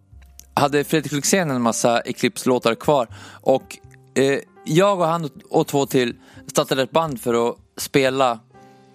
hade 0.55 0.83
Fredrik 0.83 1.11
Luxén 1.11 1.51
en 1.51 1.61
massa 1.61 1.99
Eclipse-låtar 1.99 2.75
kvar 2.75 3.07
och 3.41 3.77
eh, 4.15 4.39
jag 4.65 4.99
och 4.99 5.07
han 5.07 5.29
och 5.49 5.67
två 5.67 5.85
till 5.85 6.15
startade 6.47 6.83
ett 6.83 6.91
band 6.91 7.21
för 7.21 7.49
att 7.49 7.57
spela 7.77 8.39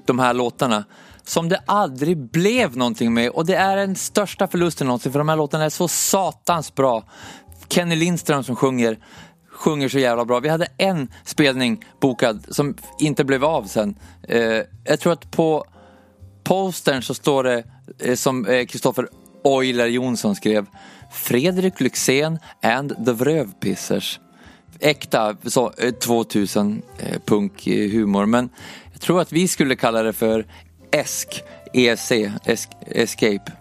de 0.06 0.18
här 0.18 0.34
låtarna 0.34 0.84
som 1.22 1.48
det 1.48 1.62
aldrig 1.66 2.16
blev 2.16 2.76
någonting 2.76 3.14
med 3.14 3.30
och 3.30 3.46
det 3.46 3.54
är 3.54 3.76
den 3.76 3.96
största 3.96 4.46
förlusten 4.46 4.86
någonsin 4.86 5.12
för 5.12 5.18
de 5.18 5.28
här 5.28 5.36
låtarna 5.36 5.64
är 5.64 5.70
så 5.70 5.88
satans 5.88 6.74
bra. 6.74 7.04
Kenny 7.68 7.96
Lindström 7.96 8.44
som 8.44 8.56
sjunger 8.56 8.98
sjunger 9.52 9.88
så 9.88 9.98
jävla 9.98 10.24
bra. 10.24 10.40
Vi 10.40 10.48
hade 10.48 10.66
en 10.76 11.08
spelning 11.24 11.84
bokad 12.00 12.46
som 12.48 12.74
inte 12.98 13.24
blev 13.24 13.44
av 13.44 13.64
sen. 13.64 13.98
Eh, 14.22 14.62
jag 14.84 15.00
tror 15.00 15.12
att 15.12 15.30
på 15.30 15.64
postern 16.44 17.02
så 17.02 17.14
står 17.14 17.44
det 17.44 17.64
eh, 17.98 18.14
som 18.14 18.46
eh, 18.46 18.66
Kristoffer 18.66 19.08
Euler 19.44 19.86
Jonsson 19.86 20.34
skrev 20.34 20.66
Fredrik 21.12 21.80
Lyxzén 21.80 22.38
and 22.62 23.06
the 23.06 23.12
Vrövpissers. 23.12 24.20
Äkta 24.80 25.36
så, 25.44 25.72
2000 26.00 26.82
eh, 26.98 27.12
eh 27.12 27.18
punkhumor 27.24 28.22
eh, 28.22 28.26
men 28.26 28.48
jag 28.92 29.00
tror 29.00 29.20
att 29.20 29.32
vi 29.32 29.48
skulle 29.48 29.76
kalla 29.76 30.02
det 30.02 30.12
för 30.12 30.46
ESK, 30.90 31.42
ESC, 31.72 32.12
ESC 32.44 32.68
Escape. 32.86 33.52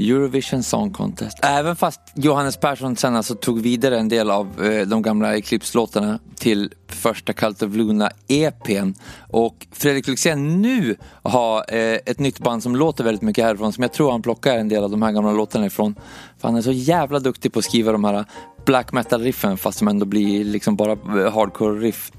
Eurovision 0.00 0.62
Song 0.62 0.90
Contest. 0.92 1.38
Även 1.42 1.76
fast 1.76 2.00
Johannes 2.14 2.56
Persson 2.56 2.96
sen 2.96 3.16
alltså 3.16 3.34
tog 3.34 3.60
vidare 3.60 3.98
en 3.98 4.08
del 4.08 4.30
av 4.30 4.64
eh, 4.64 4.86
de 4.86 5.02
gamla 5.02 5.36
Eclipse-låtarna 5.36 6.18
till 6.36 6.72
första 6.88 7.32
Cult 7.32 7.62
of 7.62 7.74
Luna 7.74 8.10
EPn 8.28 8.94
och 9.30 9.66
Fredrik 9.72 10.06
Lyxzén 10.06 10.62
nu 10.62 10.96
har 11.22 11.64
eh, 11.68 11.98
ett 12.06 12.18
nytt 12.18 12.38
band 12.38 12.62
som 12.62 12.76
låter 12.76 13.04
väldigt 13.04 13.22
mycket 13.22 13.44
härifrån 13.44 13.72
som 13.72 13.82
jag 13.82 13.92
tror 13.92 14.10
han 14.10 14.22
plockar 14.22 14.58
en 14.58 14.68
del 14.68 14.84
av 14.84 14.90
de 14.90 15.02
här 15.02 15.12
gamla 15.12 15.32
låtarna 15.32 15.66
ifrån. 15.66 15.94
För 16.38 16.48
han 16.48 16.56
är 16.56 16.62
så 16.62 16.72
jävla 16.72 17.18
duktig 17.18 17.52
på 17.52 17.58
att 17.58 17.64
skriva 17.64 17.92
de 17.92 18.04
här 18.04 18.14
eh, 18.14 18.24
black 18.64 18.92
metal-riffen 18.92 19.56
fast 19.56 19.78
som 19.78 19.88
ändå 19.88 20.06
blir 20.06 20.44
liksom 20.44 20.76
bara 20.76 20.92
eh, 20.92 21.32
hardcore-riff. 21.32 22.12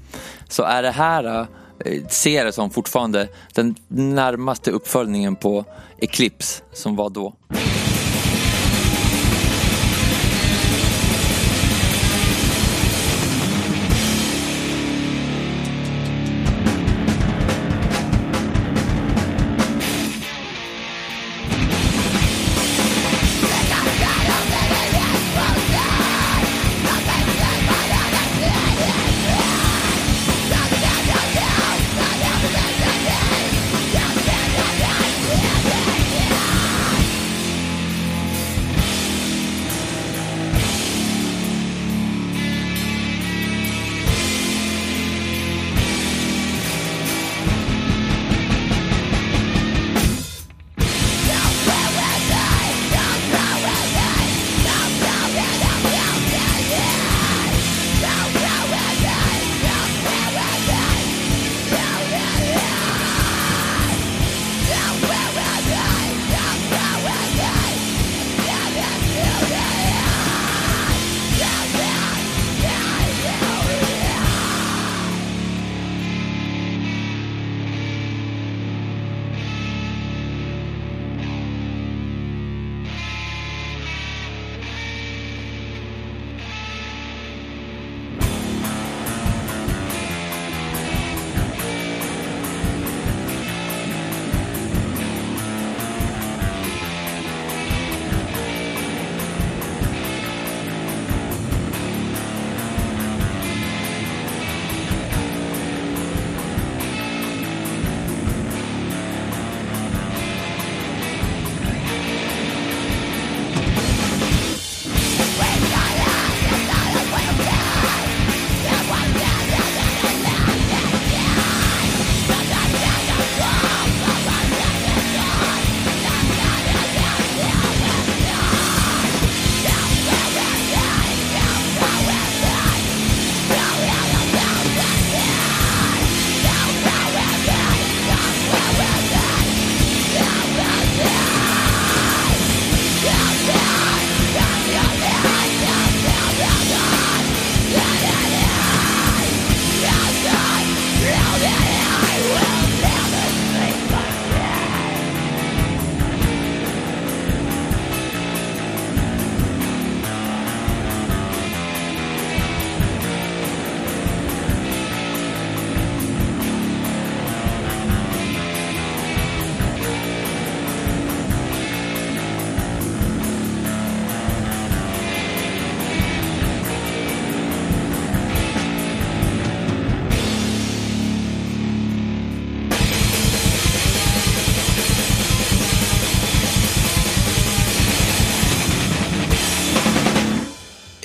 Så 0.48 0.62
är 0.62 0.82
det 0.82 0.90
här 0.90 1.40
eh, 1.40 1.46
Eh, 1.84 2.06
ser 2.08 2.44
det 2.44 2.52
som 2.52 2.70
fortfarande 2.70 3.28
den 3.54 3.74
närmaste 3.88 4.70
uppföljningen 4.70 5.36
på 5.36 5.64
Eclipse 5.98 6.62
som 6.72 6.96
var 6.96 7.10
då. 7.10 7.34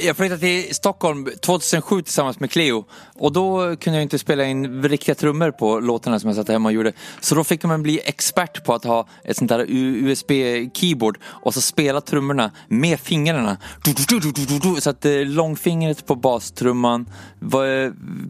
Jag 0.07 0.17
flyttade 0.17 0.39
till 0.39 0.75
Stockholm 0.75 1.29
2007 1.41 2.01
tillsammans 2.01 2.39
med 2.39 2.51
Cleo 2.51 2.85
och 3.15 3.31
då 3.31 3.75
kunde 3.75 3.99
jag 3.99 4.03
inte 4.03 4.19
spela 4.19 4.45
in 4.45 4.83
riktiga 4.83 5.15
trummor 5.15 5.51
på 5.51 5.79
låtarna 5.79 6.19
som 6.19 6.27
jag 6.27 6.35
satt 6.35 6.49
hemma 6.49 6.69
och 6.69 6.73
gjorde. 6.73 6.93
Så 7.19 7.35
då 7.35 7.43
fick 7.43 7.63
man 7.63 7.83
bli 7.83 8.01
expert 8.05 8.65
på 8.65 8.73
att 8.73 8.83
ha 8.83 9.07
ett 9.23 9.37
sånt 9.37 9.49
där 9.49 9.65
USB-keyboard 9.69 11.17
och 11.23 11.53
så 11.53 11.61
spela 11.61 12.01
trummorna 12.01 12.51
med 12.67 12.99
fingrarna. 12.99 13.57
Så 14.79 14.89
att 14.89 15.05
eh, 15.05 15.11
långfingret 15.11 16.05
på 16.05 16.15
bastrumman, 16.15 17.09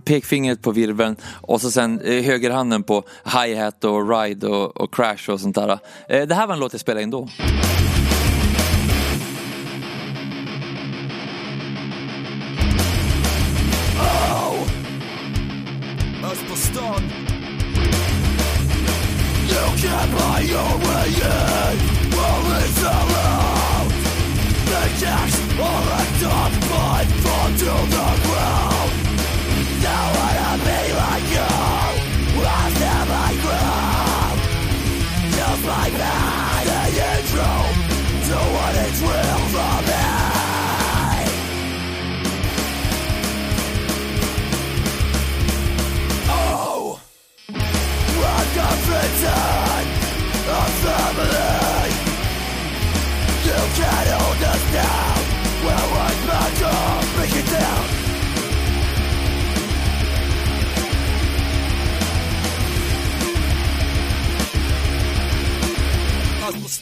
pekfingret 0.05 0.61
på 0.61 0.71
virveln 0.71 1.15
och 1.23 1.61
så 1.61 1.71
sen 1.71 2.01
eh, 2.01 2.23
högerhanden 2.23 2.83
på 2.83 3.03
hi-hat 3.25 3.83
och 3.83 4.09
ride 4.09 4.47
och, 4.47 4.77
och 4.77 4.93
crash 4.93 5.29
och 5.29 5.39
sånt 5.39 5.55
där. 5.55 5.79
Eh, 6.09 6.27
det 6.27 6.35
här 6.35 6.47
var 6.47 6.53
en 6.53 6.59
låt 6.59 6.73
jag 6.73 6.81
spelade 6.81 7.03
in 7.03 7.09
då. 7.09 7.27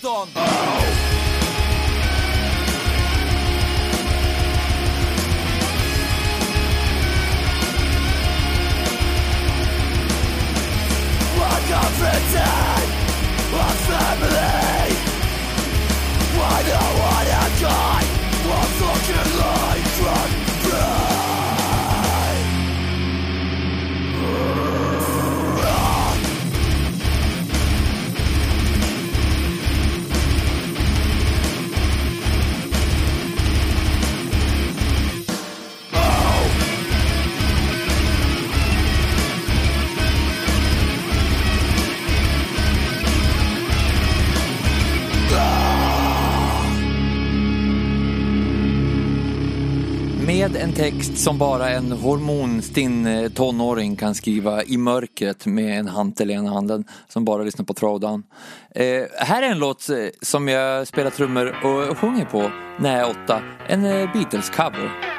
on. 0.05 0.29
Oh. 0.35 1.01
Confident 11.67 12.25
family, 13.87 14.95
why 16.37 16.63
no? 16.67 17.14
Med 50.45 50.55
en 50.55 50.73
text 50.73 51.17
som 51.17 51.37
bara 51.37 51.69
en 51.69 51.91
hormonstinn 51.91 53.05
eh, 53.05 53.29
tonåring 53.29 53.95
kan 53.95 54.15
skriva 54.15 54.63
i 54.63 54.77
mörkret 54.77 55.45
med 55.45 55.79
en 55.79 55.87
hantel 55.87 56.31
i 56.31 56.33
ena 56.33 56.49
handen 56.49 56.85
som 57.07 57.25
bara 57.25 57.43
lyssnar 57.43 57.65
på 57.65 57.73
throwdown. 57.73 58.23
Eh, 58.75 59.03
här 59.17 59.43
är 59.43 59.51
en 59.51 59.59
låt 59.59 59.89
eh, 59.89 59.97
som 60.21 60.47
jag 60.47 60.87
spelar 60.87 61.09
trummor 61.09 61.47
och 61.47 61.97
sjunger 61.97 62.25
på 62.25 62.51
när 62.79 62.99
jag 62.99 63.09
är 63.09 63.23
åtta. 63.23 63.41
En 63.67 63.85
eh, 63.85 64.11
Beatles-cover. 64.13 65.14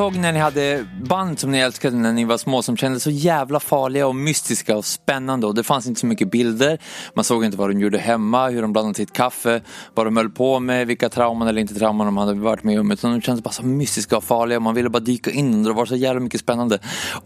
Ihåg 0.00 0.16
när 0.16 0.32
ni 0.32 0.38
hade 0.38 0.86
band 1.02 1.38
som 1.38 1.50
ni 1.50 1.58
älskade 1.58 1.96
när 1.96 2.12
ni 2.12 2.24
var 2.24 2.38
små 2.38 2.62
som 2.62 2.76
kändes 2.76 3.02
så 3.02 3.10
jävla 3.10 3.60
farliga 3.60 4.06
och 4.06 4.14
mystiska 4.14 4.76
och 4.76 4.84
spännande 4.84 5.46
och 5.46 5.54
det 5.54 5.62
fanns 5.62 5.86
inte 5.86 6.00
så 6.00 6.06
mycket 6.06 6.30
bilder. 6.30 6.78
Man 7.14 7.24
såg 7.24 7.44
inte 7.44 7.56
vad 7.56 7.70
de 7.70 7.80
gjorde 7.80 7.98
hemma, 7.98 8.48
hur 8.48 8.62
de 8.62 8.72
blandade 8.72 8.94
sitt 8.94 9.12
kaffe, 9.12 9.60
vad 9.94 10.06
de 10.06 10.16
höll 10.16 10.30
på 10.30 10.60
med, 10.60 10.86
vilka 10.86 11.08
trauman 11.08 11.48
eller 11.48 11.60
inte 11.60 11.74
trauman 11.74 12.06
de 12.06 12.16
hade 12.16 12.34
varit 12.34 12.64
med 12.64 12.80
om. 12.80 12.90
Utan 12.90 13.12
de 13.12 13.20
kändes 13.20 13.44
bara 13.44 13.50
så 13.50 13.62
mystiska 13.62 14.16
och 14.16 14.24
farliga. 14.24 14.58
och 14.58 14.62
Man 14.62 14.74
ville 14.74 14.88
bara 14.88 15.00
dyka 15.00 15.30
in 15.30 15.60
och 15.60 15.64
det 15.64 15.72
var 15.72 15.86
så 15.86 15.96
jävla 15.96 16.20
mycket 16.20 16.40
spännande. 16.40 16.78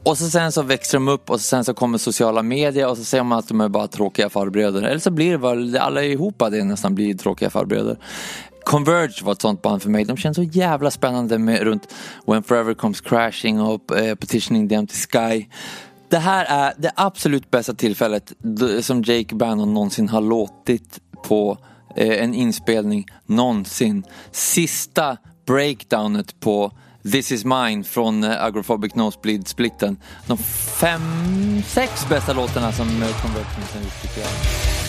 Och 0.04 0.18
så 0.18 0.30
sen 0.30 0.52
så 0.52 0.62
växer 0.62 0.98
de 0.98 1.08
upp 1.08 1.30
och 1.30 1.40
så 1.40 1.44
sen 1.44 1.64
så 1.64 1.74
kommer 1.74 1.98
sociala 1.98 2.42
medier 2.42 2.88
och 2.88 2.96
så 2.96 3.04
säger 3.04 3.24
man 3.24 3.38
att 3.38 3.48
de 3.48 3.60
är 3.60 3.68
bara 3.68 3.86
tråkiga 3.86 4.28
farbröder. 4.28 4.82
Eller 4.82 4.98
så 4.98 5.10
blir 5.10 5.30
det 5.30 5.38
väl, 5.38 5.76
alla 5.76 6.02
ihop 6.02 6.42
det 6.50 6.64
nästan 6.64 6.94
blir 6.94 7.14
tråkiga 7.14 7.50
farbröder. 7.50 7.96
Converge 8.64 9.24
var 9.24 9.32
ett 9.32 9.42
sånt 9.42 9.62
band 9.62 9.82
för 9.82 9.90
mig. 9.90 10.04
De 10.04 10.16
känns 10.16 10.36
så 10.36 10.42
jävla 10.42 10.90
spännande 10.90 11.38
med 11.38 11.62
runt 11.62 11.94
When 12.26 12.42
Forever 12.42 12.74
Comes 12.74 13.00
Crashing 13.00 13.60
och 13.60 13.98
eh, 13.98 14.14
Petitioning 14.14 14.68
the 14.68 14.74
Empty 14.74 14.94
Sky. 14.94 15.46
Det 16.10 16.18
här 16.18 16.44
är 16.44 16.72
det 16.78 16.92
absolut 16.96 17.50
bästa 17.50 17.74
tillfället 17.74 18.32
som 18.80 19.02
Jake 19.02 19.34
Bannon 19.34 19.74
någonsin 19.74 20.08
har 20.08 20.20
låtit 20.20 21.00
på 21.24 21.58
eh, 21.96 22.24
en 22.24 22.34
inspelning 22.34 23.06
någonsin. 23.26 24.04
Sista 24.32 25.16
breakdownet 25.46 26.40
på 26.40 26.72
This 27.12 27.32
is 27.32 27.44
mine 27.44 27.84
från 27.84 28.24
eh, 28.24 28.44
Agrophobic 28.44 28.94
Nosebleed-splitten. 28.94 29.96
De 30.26 30.38
fem, 30.80 31.62
sex 31.66 32.08
bästa 32.08 32.32
låtarna 32.32 32.72
som 32.72 32.86
eh, 32.86 33.22
Converge 33.22 33.46
någonsin 33.54 33.82
gjort 33.82 34.02
tycker 34.02 34.20
jag. 34.20 34.83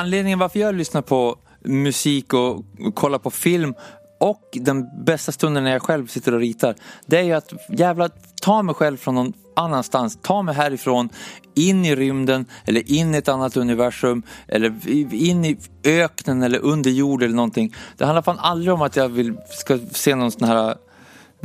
Anledningen 0.00 0.38
varför 0.38 0.60
jag 0.60 0.74
lyssnar 0.74 1.02
på 1.02 1.36
musik 1.64 2.32
och 2.34 2.64
kollar 2.94 3.18
på 3.18 3.30
film 3.30 3.74
och 4.20 4.48
den 4.52 5.04
bästa 5.04 5.32
stunden 5.32 5.64
när 5.64 5.70
jag 5.70 5.82
själv 5.82 6.06
sitter 6.06 6.34
och 6.34 6.40
ritar, 6.40 6.74
det 7.06 7.18
är 7.18 7.22
ju 7.22 7.32
att 7.32 7.52
jävla 7.68 8.08
ta 8.42 8.62
mig 8.62 8.74
själv 8.74 8.96
från 8.96 9.14
någon 9.14 9.32
annanstans, 9.56 10.18
ta 10.22 10.42
mig 10.42 10.54
härifrån, 10.54 11.08
in 11.54 11.84
i 11.84 11.96
rymden 11.96 12.46
eller 12.64 12.92
in 12.92 13.14
i 13.14 13.18
ett 13.18 13.28
annat 13.28 13.56
universum 13.56 14.22
eller 14.48 14.88
in 15.14 15.44
i 15.44 15.58
öknen 15.84 16.42
eller 16.42 16.58
under 16.58 16.90
jord 16.90 17.22
eller 17.22 17.34
någonting. 17.34 17.74
Det 17.96 18.04
handlar 18.04 18.22
fan 18.22 18.38
aldrig 18.38 18.74
om 18.74 18.82
att 18.82 18.96
jag 18.96 19.08
vill, 19.08 19.36
ska 19.50 19.78
se 19.92 20.14
någon 20.14 20.30
sån 20.30 20.48
här 20.48 20.76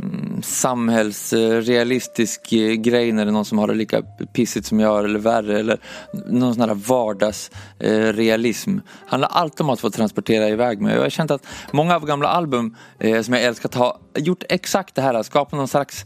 Mm, 0.02 0.42
samhällsrealistisk 0.42 2.52
eh, 2.52 2.72
grej 2.72 3.12
när 3.12 3.24
det 3.24 3.30
är 3.30 3.32
någon 3.32 3.44
som 3.44 3.58
har 3.58 3.68
det 3.68 3.74
lika 3.74 4.02
pissigt 4.32 4.66
som 4.66 4.80
jag 4.80 4.88
har 4.88 5.04
eller 5.04 5.18
värre 5.18 5.60
eller 5.60 5.80
någon 6.26 6.54
sån 6.54 6.68
här 6.68 6.74
vardagsrealism. 6.74 8.78
handlar 9.06 9.28
alltid 9.28 9.60
om 9.60 9.70
att 9.70 9.80
få 9.80 9.90
transportera 9.90 10.48
iväg 10.48 10.80
mig. 10.80 10.94
Jag 10.94 11.02
har 11.02 11.10
känt 11.10 11.30
att 11.30 11.46
många 11.72 11.96
av 11.96 12.06
gamla 12.06 12.28
album 12.28 12.76
eh, 12.98 13.22
som 13.22 13.34
jag 13.34 13.42
älskat 13.42 13.74
har 13.74 13.98
gjort 14.14 14.44
exakt 14.48 14.94
det 14.94 15.02
här, 15.02 15.22
skapat 15.22 15.52
någon 15.52 15.68
slags 15.68 16.04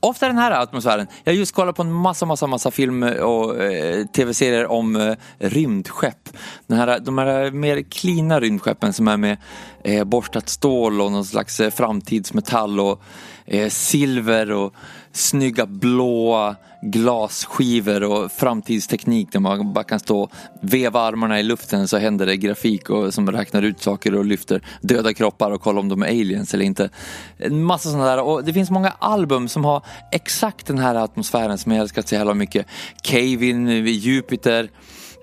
Ofta 0.00 0.26
den 0.26 0.38
här 0.38 0.50
atmosfären. 0.50 1.06
Jag 1.24 1.32
har 1.32 1.38
just 1.38 1.54
kollat 1.54 1.76
på 1.76 1.82
en 1.82 1.92
massa, 1.92 2.26
massa, 2.26 2.46
massa 2.46 2.70
film 2.70 3.02
eh, 3.02 3.12
och 3.12 3.62
eh, 3.62 4.06
tv-serier 4.06 4.66
om 4.66 4.96
eh, 4.96 5.14
rymdskepp. 5.38 6.28
Den 6.66 6.78
här, 6.78 6.98
de 6.98 7.18
här 7.18 7.50
mer 7.50 7.82
klina 7.82 8.40
rymdskeppen 8.40 8.92
som 8.92 9.08
är 9.08 9.16
med 9.16 9.36
eh, 9.84 10.04
borstat 10.04 10.48
stål 10.48 11.00
och 11.00 11.12
någon 11.12 11.24
slags 11.24 11.60
eh, 11.60 11.70
framtidsmetall 11.70 12.80
och 12.80 13.02
eh, 13.46 13.68
silver 13.68 14.52
och 14.52 14.74
snygga 15.14 15.66
blåa 15.66 16.56
glasskivor 16.82 18.02
och 18.02 18.32
framtidsteknik 18.32 19.32
där 19.32 19.40
man 19.40 19.72
bara 19.72 19.84
kan 19.84 20.00
stå 20.00 20.20
och 20.20 20.32
veva 20.60 21.00
armarna 21.00 21.40
i 21.40 21.42
luften 21.42 21.88
så 21.88 21.98
händer 21.98 22.26
det 22.26 22.36
grafik 22.36 22.90
och, 22.90 23.14
som 23.14 23.32
räknar 23.32 23.62
ut 23.62 23.82
saker 23.82 24.14
och 24.14 24.24
lyfter 24.24 24.62
döda 24.80 25.14
kroppar 25.14 25.50
och 25.50 25.60
kollar 25.60 25.80
om 25.80 25.88
de 25.88 26.02
är 26.02 26.06
aliens 26.06 26.54
eller 26.54 26.64
inte. 26.64 26.90
En 27.36 27.64
massa 27.64 27.90
sådana 27.90 28.10
där 28.10 28.22
och 28.22 28.44
det 28.44 28.52
finns 28.52 28.70
många 28.70 28.90
album 28.98 29.48
som 29.48 29.64
har 29.64 29.82
exakt 30.12 30.66
den 30.66 30.78
här 30.78 30.94
atmosfären 30.94 31.58
som 31.58 31.72
jag 31.72 31.80
älskar 31.80 32.02
så 32.02 32.14
jävla 32.14 32.34
mycket. 32.34 32.66
Cave 33.02 33.46
In, 33.46 33.86
Jupiter, 33.86 34.70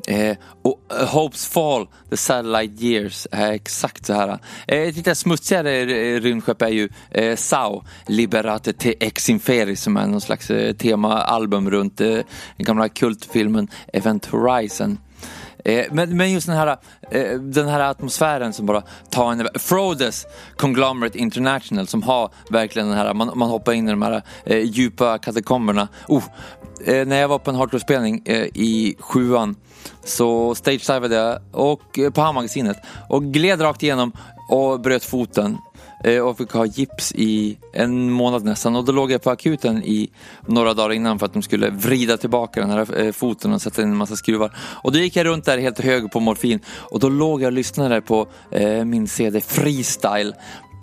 Eh, 0.08 0.38
och 0.62 0.82
eh, 1.00 1.08
Hopes 1.08 1.48
Fall, 1.48 1.88
The 2.10 2.18
Satellite 2.18 2.86
Years, 2.86 3.28
är 3.32 3.52
exakt 3.52 4.06
så 4.06 4.14
här. 4.14 4.40
Eh, 4.68 4.82
ett 4.82 4.96
lite 4.96 5.16
smutsigare 5.16 5.82
eh, 5.82 6.22
rymdskepp 6.22 6.62
är 6.62 6.68
ju 6.68 6.90
eh, 7.12 7.36
Sao, 7.36 7.84
Liberate 8.08 8.74
te 8.74 8.96
ex 9.00 9.30
inferi, 9.30 9.76
som 9.76 9.98
är 9.98 10.08
någon 10.08 10.22
slags 10.22 10.50
eh, 10.50 10.74
temaalbum 10.74 11.72
runt 11.72 12.02
eh, 12.02 12.08
den 12.58 12.66
gamla 12.66 12.90
kultfilmen 12.90 13.68
Event 13.94 14.26
Horizon. 14.26 14.98
Eh, 15.66 15.86
men, 15.92 16.18
men 16.18 16.32
just 16.32 16.48
den 16.48 16.56
här, 16.56 16.78
eh, 17.12 17.40
den 17.40 17.68
här 17.70 17.80
atmosfären 17.80 18.54
som 18.54 18.66
bara 18.66 18.84
tar 19.10 19.32
en 19.32 19.48
Frodes 19.56 20.26
Conglomerate 20.58 21.18
International 21.18 21.88
som 21.88 22.04
har 22.04 22.32
verkligen 22.50 22.88
den 22.88 22.98
här, 22.98 23.14
man, 23.14 23.32
man 23.36 23.50
hoppar 23.50 23.74
in 23.74 23.88
i 23.88 23.92
de 23.92 24.02
här 24.02 24.22
eh, 24.46 24.58
djupa 24.58 25.18
katakomberna. 25.18 25.88
Oh, 26.08 26.24
eh, 26.86 27.08
när 27.08 27.16
jag 27.22 27.28
var 27.28 27.40
på 27.40 27.52
en 27.52 27.58
hardcore-spelning 27.58 28.22
eh, 28.26 28.46
i 28.54 28.96
sjuan 29.00 29.56
så 30.04 30.56
stagedivade 30.56 31.16
jag 31.16 31.40
och, 31.52 32.00
eh, 32.00 32.12
på 32.12 32.22
handmagasinet 32.22 32.78
och 33.10 33.24
gled 33.24 33.62
rakt 33.62 33.84
igenom 33.84 34.12
och 34.50 34.82
bröt 34.82 35.06
foten 35.06 35.58
eh, 36.04 36.20
och 36.20 36.38
fick 36.38 36.52
ha 36.52 36.66
gips 36.66 37.12
i 37.16 37.58
en 37.74 38.12
månad 38.12 38.44
nästan 38.44 38.76
och 38.76 38.86
då 38.86 38.92
låg 38.92 39.12
jag 39.12 39.22
på 39.22 39.30
akuten 39.30 39.84
i 39.84 40.10
några 40.48 40.74
dagar 40.74 40.94
innan 40.94 41.20
för 41.20 41.26
att 41.26 41.34
de 41.34 41.42
skulle 41.42 41.70
vrida 41.70 42.18
tillbaka 42.18 42.62
den 42.62 42.70
här 42.70 43.02
eh, 43.02 43.12
foten 43.12 43.54
och 43.54 43.62
sätta 43.62 43.82
in 43.82 43.88
en 43.88 43.98
massa 43.98 44.16
skruvar. 44.16 44.56
Och 44.58 44.92
då 44.92 45.00
gick 45.00 45.16
jag 45.16 45.26
runt 45.26 45.46
där 45.46 45.58
helt 45.58 45.80
hög 45.80 46.12
på 46.12 46.20
morfin 46.20 46.60
och 46.68 47.00
då 47.00 47.10
låg 47.10 47.42
jag 47.42 47.48
och 47.48 47.52
lyssnade 47.52 48.02
på 48.02 48.28
eh, 48.52 48.86
min 48.86 49.08
CD 49.08 49.42
Freestyle 49.42 50.34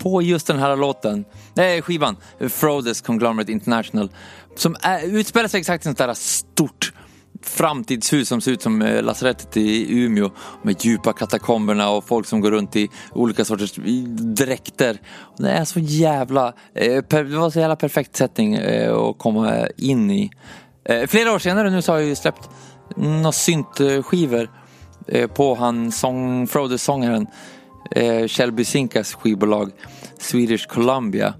på 0.01 0.21
just 0.21 0.47
den 0.47 0.59
här 0.59 0.75
låten, 0.75 1.25
nej 1.53 1.81
skivan, 1.81 2.17
Frodes 2.49 3.01
Conglomerate 3.01 3.51
International 3.51 4.09
som 4.55 4.75
är, 4.81 5.03
utspelar 5.03 5.47
sig 5.47 5.59
exakt 5.59 5.75
i 5.75 5.89
ett 5.89 5.97
sånt 5.97 5.97
där 5.97 6.13
stort 6.13 6.93
framtidshus 7.41 8.27
som 8.27 8.41
ser 8.41 8.51
ut 8.51 8.61
som 8.61 8.81
eh, 8.81 9.03
lasarettet 9.03 9.57
i 9.57 9.99
Umeå 10.03 10.29
med 10.61 10.85
djupa 10.85 11.13
katakomberna 11.13 11.89
och 11.89 12.07
folk 12.07 12.27
som 12.27 12.41
går 12.41 12.51
runt 12.51 12.75
i 12.75 12.89
olika 13.11 13.45
sorters 13.45 13.73
dräkter. 14.19 15.01
Det 15.37 15.51
är 15.51 15.65
så 15.65 15.79
jävla, 15.79 16.53
eh, 16.73 17.03
det 17.09 17.23
var 17.23 17.49
så 17.49 17.59
jävla 17.59 17.75
perfekt 17.75 18.15
setting 18.15 18.55
eh, 18.55 18.95
att 18.95 19.17
komma 19.17 19.67
in 19.77 20.11
i. 20.11 20.31
Flera 21.07 21.33
år 21.33 21.39
senare 21.39 21.69
nu 21.69 21.81
så 21.81 21.91
har 21.91 21.99
jag 21.99 22.07
ju 22.07 22.15
släppt 22.15 22.49
några 22.95 23.31
syntskivor 23.31 24.49
på 25.33 25.55
han 25.55 25.91
sång, 25.91 26.47
Frodo-sångaren 26.47 27.27
Kjell 28.27 28.51
Bysinkas 28.51 29.13
skivbolag 29.13 29.71
Swedish 30.19 30.67
Columbia. 30.67 31.33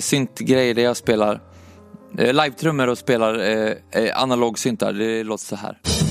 Syntgrejer 0.00 0.74
där 0.74 0.82
jag 0.82 0.96
spelar 0.96 1.40
Eh, 2.18 2.32
live-trummor 2.32 2.86
och 2.86 2.98
spelar 2.98 3.38
eh, 3.38 3.72
eh, 3.90 4.22
analog 4.22 4.58
syntar. 4.58 4.92
Det 4.92 5.24
låter 5.24 5.44
så 5.44 5.56
här. 5.56 6.03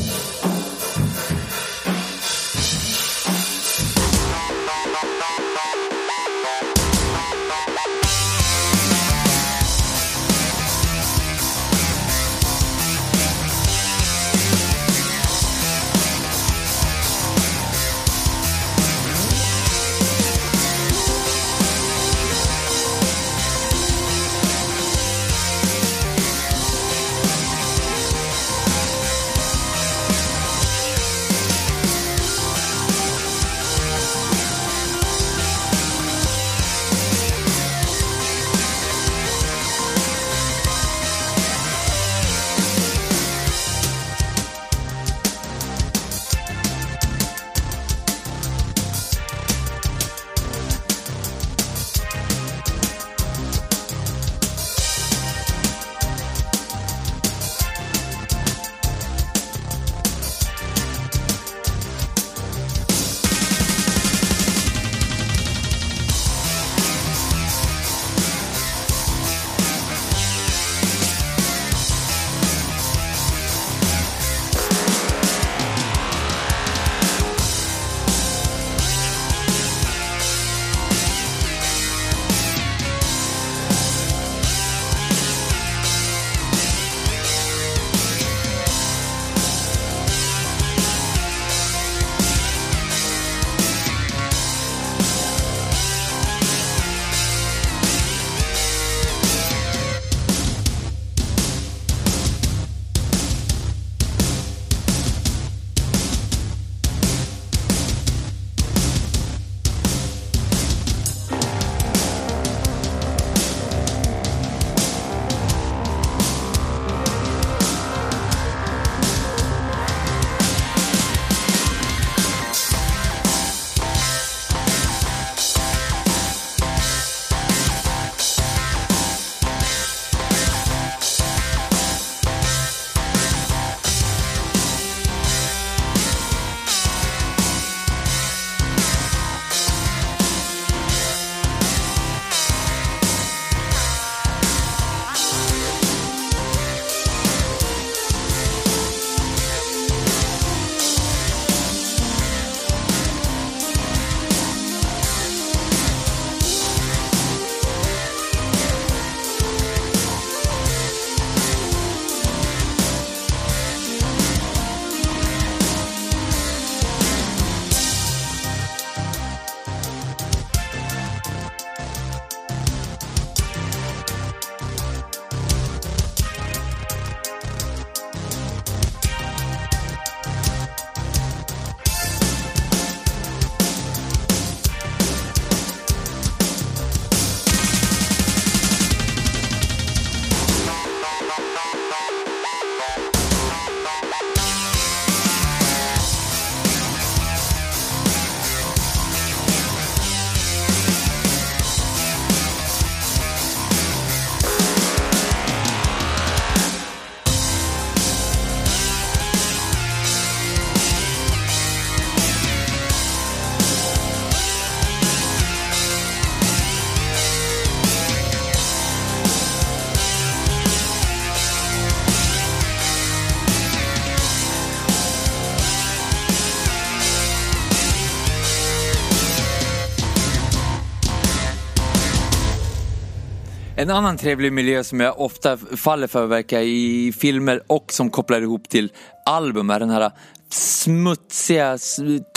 En 233.83 233.89
annan 233.89 234.17
trevlig 234.17 234.53
miljö 234.53 234.83
som 234.83 234.99
jag 234.99 235.19
ofta 235.19 235.57
faller 235.57 236.07
för 236.07 236.25
verkar 236.25 236.61
i 236.61 237.13
filmer 237.17 237.61
och 237.67 237.91
som 237.91 238.09
kopplar 238.09 238.41
ihop 238.41 238.69
till 238.69 238.91
album 239.25 239.69
är 239.69 239.79
den 239.79 239.89
här 239.89 240.11
smutsiga, 240.49 241.77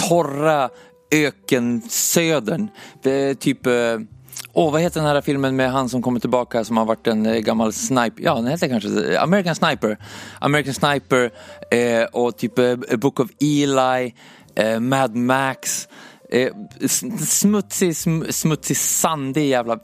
torra 0.08 0.70
ökensödern. 1.14 2.68
Typ, 3.38 3.66
eh, 3.66 3.72
åh 4.52 4.72
vad 4.72 4.80
heter 4.80 5.00
den 5.00 5.08
här 5.08 5.20
filmen 5.20 5.56
med 5.56 5.72
han 5.72 5.88
som 5.88 6.02
kommer 6.02 6.20
tillbaka 6.20 6.64
som 6.64 6.76
har 6.76 6.84
varit 6.84 7.06
en 7.06 7.26
eh, 7.26 7.38
gammal 7.38 7.72
sniper, 7.72 8.22
ja 8.22 8.34
den 8.34 8.46
heter 8.46 8.68
kanske 8.68 9.20
American 9.20 9.54
Sniper. 9.54 9.98
American 10.40 10.74
Sniper 10.74 11.30
eh, 11.70 12.04
och 12.12 12.36
typ 12.36 12.58
eh, 12.58 12.76
Book 12.76 13.20
of 13.20 13.30
Eli, 13.40 14.14
eh, 14.54 14.80
Mad 14.80 15.14
Max. 15.14 15.88
Eh, 16.30 16.52
smutsig, 17.20 17.90
sm- 17.90 18.30
smutsig, 18.30 18.76
sandig 18.76 19.48
jävla 19.48 19.78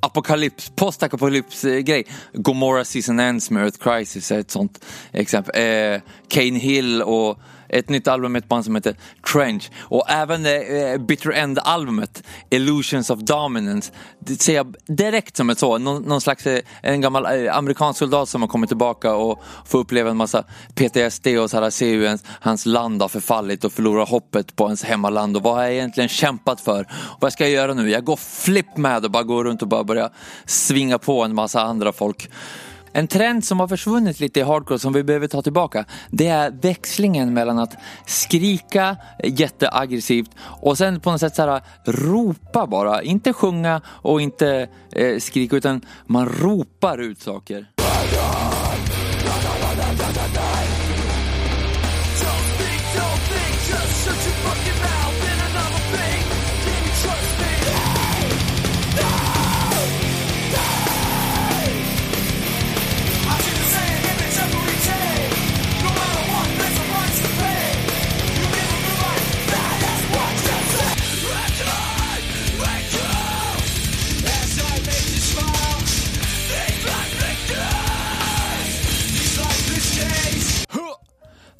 apokalyps, 0.00 0.72
postapokalyps-grej. 0.76 2.04
Gomorrah 2.32 2.84
Season 2.84 3.20
Ends 3.20 3.50
med 3.50 3.62
Earth 3.62 3.78
Crisis 3.78 4.30
är 4.30 4.38
ett 4.38 4.50
sånt 4.50 4.84
exempel. 5.12 5.62
Eh, 5.62 6.00
Kane 6.28 6.58
Hill 6.58 7.02
och 7.02 7.38
ett 7.70 7.88
nytt 7.88 8.08
album 8.08 8.32
med 8.32 8.42
ett 8.42 8.48
band 8.48 8.64
som 8.64 8.74
heter 8.74 8.96
Trench. 9.32 9.70
Och 9.78 10.10
även 10.10 10.46
eh, 10.46 10.98
Bitter 10.98 11.30
End-albumet, 11.30 12.22
Illusions 12.50 13.10
of 13.10 13.20
Dominance. 13.20 13.92
Det 14.18 14.42
ser 14.42 14.54
jag 14.54 14.76
direkt 14.86 15.36
som 15.36 15.50
ett 15.50 15.58
så, 15.58 15.78
någon, 15.78 16.02
någon 16.02 16.20
slags 16.20 16.46
eh, 16.46 16.60
en 16.82 17.00
gammal 17.00 17.26
eh, 17.26 17.56
amerikansk 17.56 17.98
soldat 17.98 18.28
som 18.28 18.42
har 18.42 18.48
kommit 18.48 18.70
tillbaka 18.70 19.14
och 19.14 19.42
får 19.66 19.78
uppleva 19.78 20.10
en 20.10 20.16
massa 20.16 20.44
PTSD 20.74 21.26
och 21.26 21.50
så 21.50 21.60
här 21.60 21.70
ser 21.70 21.86
hur 21.86 22.02
ens, 22.02 22.24
hans 22.26 22.66
land 22.66 23.02
har 23.02 23.08
förfallit 23.08 23.64
och 23.64 23.72
förlorar 23.72 24.06
hoppet 24.06 24.56
på 24.56 24.64
ens 24.64 24.84
hemmaland 24.84 25.36
och 25.36 25.42
vad 25.42 25.54
har 25.54 25.62
jag 25.62 25.72
egentligen 25.72 26.08
kämpat 26.08 26.60
för? 26.60 26.80
Och 26.90 27.18
vad 27.20 27.32
ska 27.32 27.44
jag 27.44 27.52
göra 27.52 27.74
nu? 27.74 27.90
Jag 27.90 28.04
går 28.04 28.16
flipp 28.16 28.76
med 28.76 29.04
och 29.04 29.10
bara 29.10 29.22
går 29.22 29.44
runt 29.44 29.62
och 29.62 29.68
bara 29.68 29.84
börjar 29.84 30.10
svinga 30.44 30.98
på 30.98 31.24
en 31.24 31.34
massa 31.34 31.62
andra 31.62 31.92
folk. 31.92 32.30
En 32.92 33.06
trend 33.06 33.44
som 33.44 33.60
har 33.60 33.68
försvunnit 33.68 34.20
lite 34.20 34.40
i 34.40 34.42
hardcore 34.42 34.78
som 34.78 34.92
vi 34.92 35.02
behöver 35.02 35.28
ta 35.28 35.42
tillbaka 35.42 35.84
det 36.10 36.26
är 36.26 36.50
växlingen 36.50 37.34
mellan 37.34 37.58
att 37.58 37.76
skrika 38.06 38.96
jätteaggressivt 39.24 40.30
och 40.40 40.78
sen 40.78 41.00
på 41.00 41.10
något 41.10 41.20
sätt 41.20 41.34
så 41.34 41.42
här, 41.42 41.62
ropa 41.84 42.66
bara. 42.66 43.02
Inte 43.02 43.32
sjunga 43.32 43.80
och 43.86 44.20
inte 44.20 44.68
eh, 44.92 45.18
skrika 45.18 45.56
utan 45.56 45.80
man 46.06 46.28
ropar 46.28 46.98
ut 46.98 47.20
saker. 47.20 47.66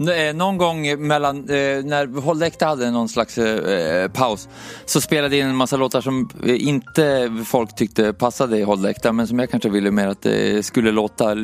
Eh, 0.09 0.35
någon 0.35 0.57
gång 0.59 1.07
mellan, 1.07 1.37
eh, 1.39 1.85
när 1.85 2.21
Håll 2.21 2.43
hade 2.61 2.91
någon 2.91 3.09
slags 3.09 3.39
eh, 3.39 4.09
paus, 4.11 4.49
så 4.85 5.01
spelade 5.01 5.37
jag 5.37 5.45
in 5.45 5.51
en 5.51 5.57
massa 5.57 5.77
låtar 5.77 6.01
som 6.01 6.29
eh, 6.47 6.67
inte 6.69 7.33
folk 7.47 7.75
tyckte 7.75 8.13
passade 8.13 8.59
i 8.59 8.63
Håll 8.63 8.95
men 9.13 9.27
som 9.27 9.39
jag 9.39 9.51
kanske 9.51 9.69
ville 9.69 9.91
mer 9.91 10.09
att 10.09 10.23
det 10.23 10.67
skulle 10.67 10.91
låta. 10.91 11.35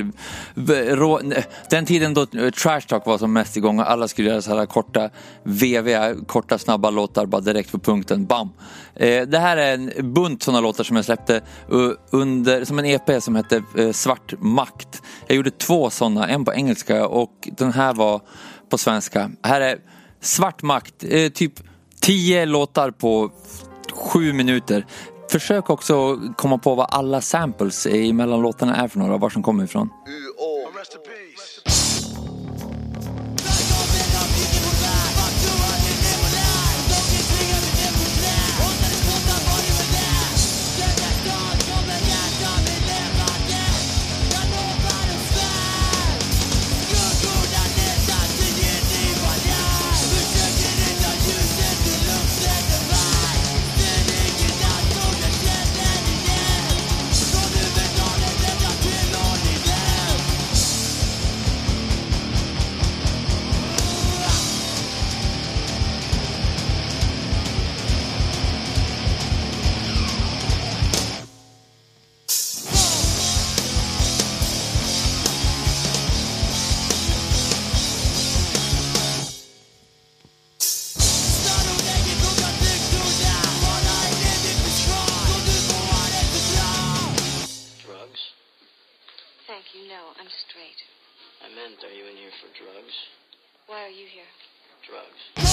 rå- 0.54 1.20
Den 1.70 1.86
tiden 1.86 2.14
då 2.14 2.26
Trash 2.62 2.80
Talk 2.80 3.06
var 3.06 3.18
som 3.18 3.32
mest 3.32 3.56
igång 3.56 3.78
och 3.78 3.90
alla 3.90 4.08
skulle 4.08 4.28
göra 4.28 4.42
så 4.42 4.56
här 4.56 4.66
korta, 4.66 5.10
veviga, 5.42 6.14
korta, 6.26 6.58
snabba 6.58 6.90
låtar 6.90 7.26
bara 7.26 7.40
direkt 7.40 7.72
på 7.72 7.78
punkten, 7.78 8.26
bam. 8.26 8.48
Eh, 8.94 9.22
Det 9.22 9.38
här 9.38 9.56
är 9.56 9.74
en 9.74 10.14
bunt 10.14 10.42
sådana 10.42 10.60
låtar 10.60 10.84
som 10.84 10.96
jag 10.96 11.04
släppte 11.04 11.40
under, 12.10 12.64
som 12.64 12.78
en 12.78 12.84
EP 12.86 13.22
som 13.22 13.36
hette 13.36 13.62
eh, 13.78 13.92
Svart 13.92 14.34
Makt. 14.38 15.02
Jag 15.26 15.36
gjorde 15.36 15.50
två 15.50 15.90
sådana, 15.90 16.28
en 16.28 16.44
på 16.44 16.54
engelska 16.54 17.06
och 17.06 17.48
den 17.58 17.72
här 17.72 17.94
var 17.94 18.20
på 18.70 18.78
svenska. 18.78 19.30
Här 19.42 19.60
är 19.60 19.78
Svart 20.20 20.62
Makt, 20.62 21.04
eh, 21.08 21.28
typ 21.28 21.52
tio 22.00 22.46
låtar 22.46 22.90
på 22.90 23.30
sju 23.92 24.32
minuter. 24.32 24.86
Försök 25.30 25.70
också 25.70 26.20
komma 26.36 26.58
på 26.58 26.74
vad 26.74 26.86
alla 26.90 27.20
samples 27.20 27.86
i 27.86 28.12
mellan 28.12 28.42
låtarna 28.42 28.76
är 28.76 28.88
för 28.88 28.98
några, 28.98 29.16
var 29.16 29.30
som 29.30 29.42
kommer 29.42 29.64
ifrån. 29.64 29.88
Drugs? 31.06 31.25
You. 89.74 89.88
know 89.88 90.14
I'm 90.18 90.28
straight. 90.48 90.80
I 91.42 91.48
meant, 91.54 91.82
are 91.84 91.94
you 91.94 92.06
in 92.06 92.16
here 92.16 92.30
for 92.40 92.48
drugs? 92.62 92.94
Why 93.66 93.82
are 93.82 93.90
you 93.90 94.06
here? 94.06 94.30
Drugs. 94.86 95.45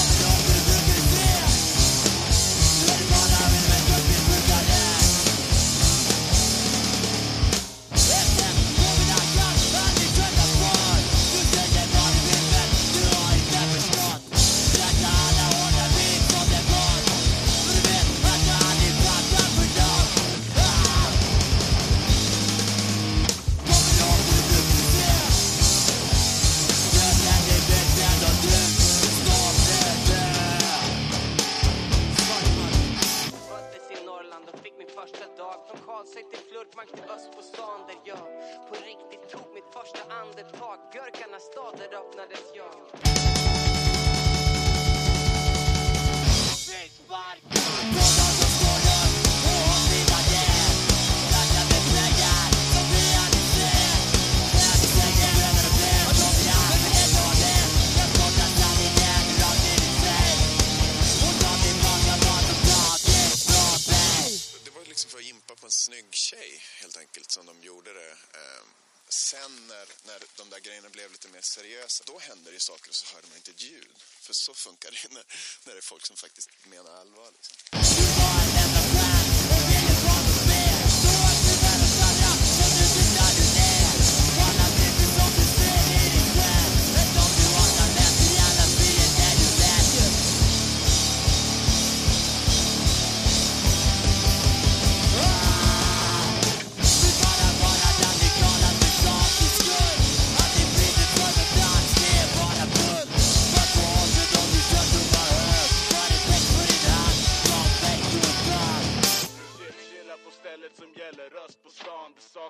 Funkar 74.68 74.90
det 74.90 75.14
när, 75.14 75.24
när 75.64 75.72
det 75.74 75.80
är 75.84 75.88
folk 75.92 76.06
som 76.06 76.16
faktiskt 76.16 76.48
menar 76.72 76.92
allvar. 77.00 77.28
Liksom. 77.36 79.03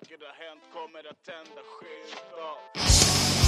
Saker 0.01 0.19
har 0.27 0.35
hänt 0.47 0.63
kommer 0.73 1.11
att 1.11 1.25
tända 1.25 1.63
skyltar. 1.63 2.41
av. 2.41 3.44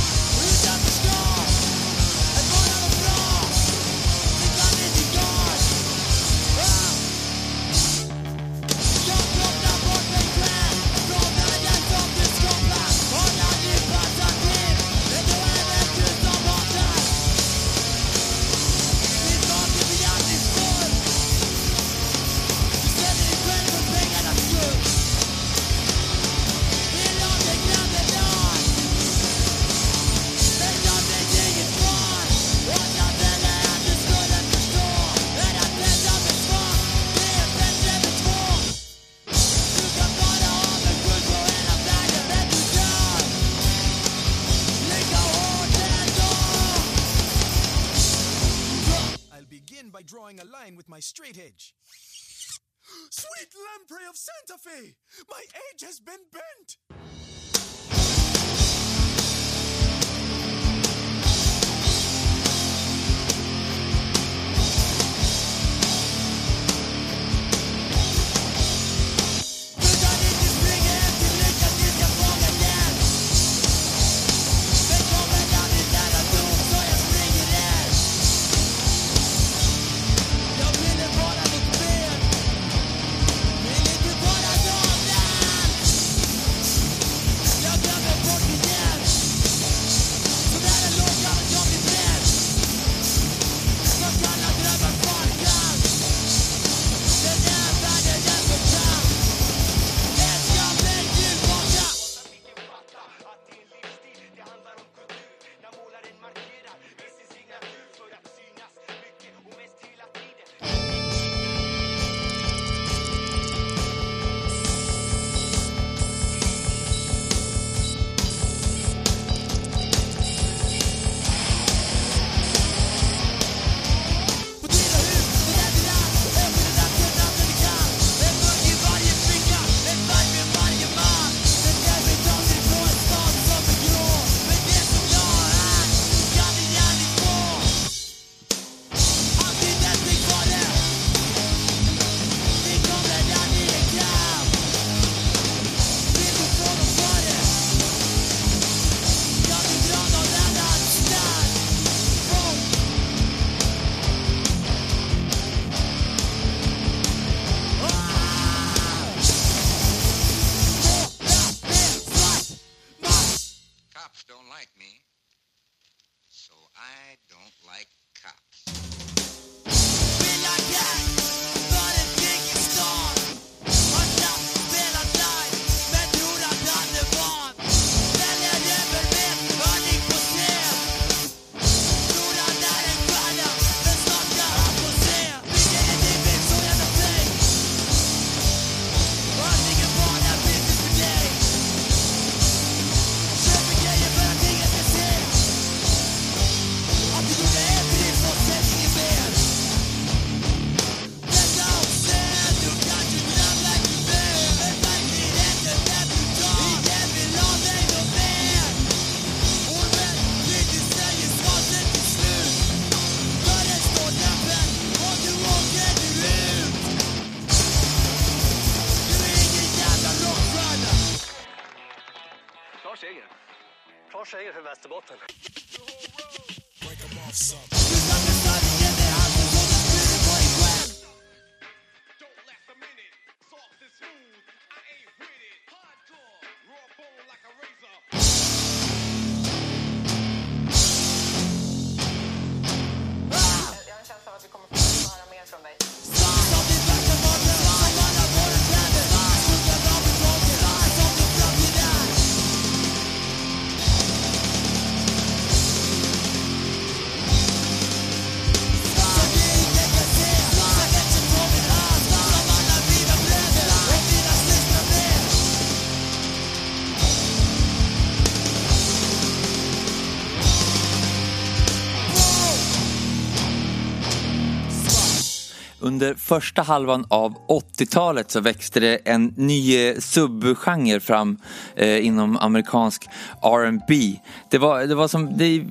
Under 275.96 276.14
första 276.14 276.62
halvan 276.62 277.06
av 277.08 277.34
80-talet 277.48 278.30
så 278.30 278.40
växte 278.40 278.80
det 278.80 278.96
en 279.04 279.34
ny 279.36 279.88
eh, 279.88 279.98
subgenre 279.98 281.00
fram 281.00 281.38
eh, 281.76 282.06
inom 282.06 282.36
amerikansk 282.36 283.08
R&B. 283.42 284.16
Det 284.50 284.58
var, 284.58 284.84
det 284.84 284.94
var 284.94 285.08
som, 285.08 285.38
det, 285.38 285.64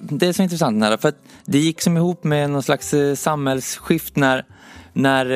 det 0.00 0.26
är 0.26 0.32
så 0.32 0.42
intressant 0.42 0.76
nära 0.76 0.98
för 0.98 1.08
att 1.08 1.18
det 1.44 1.58
gick 1.58 1.80
som 1.80 1.96
ihop 1.96 2.24
med 2.24 2.50
någon 2.50 2.62
slags 2.62 2.94
eh, 2.94 3.14
samhällsskift 3.14 4.16
när, 4.16 4.44
när 4.92 5.30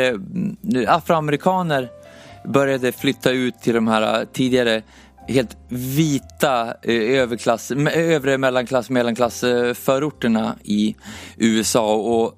eh, 0.74 0.94
afroamerikaner 0.94 1.88
började 2.44 2.92
flytta 2.92 3.30
ut 3.30 3.60
till 3.60 3.74
de 3.74 3.88
här 3.88 4.20
eh, 4.20 4.26
tidigare 4.32 4.82
helt 5.28 5.56
vita 5.68 6.74
överklass, 6.82 7.70
övre 7.94 8.38
mellanklass, 8.38 8.90
mellanklass 8.90 9.40
förorterna 9.74 10.56
i 10.64 10.96
USA. 11.36 11.94
Och 11.94 12.34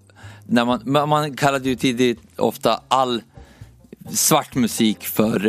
när 0.50 0.64
man, 0.64 1.08
man- 1.08 1.36
kallade 1.36 1.68
ju 1.68 1.76
tidigt 1.76 2.20
ofta 2.36 2.80
all 2.88 3.22
svart 4.10 4.54
musik 4.54 5.06
för 5.06 5.46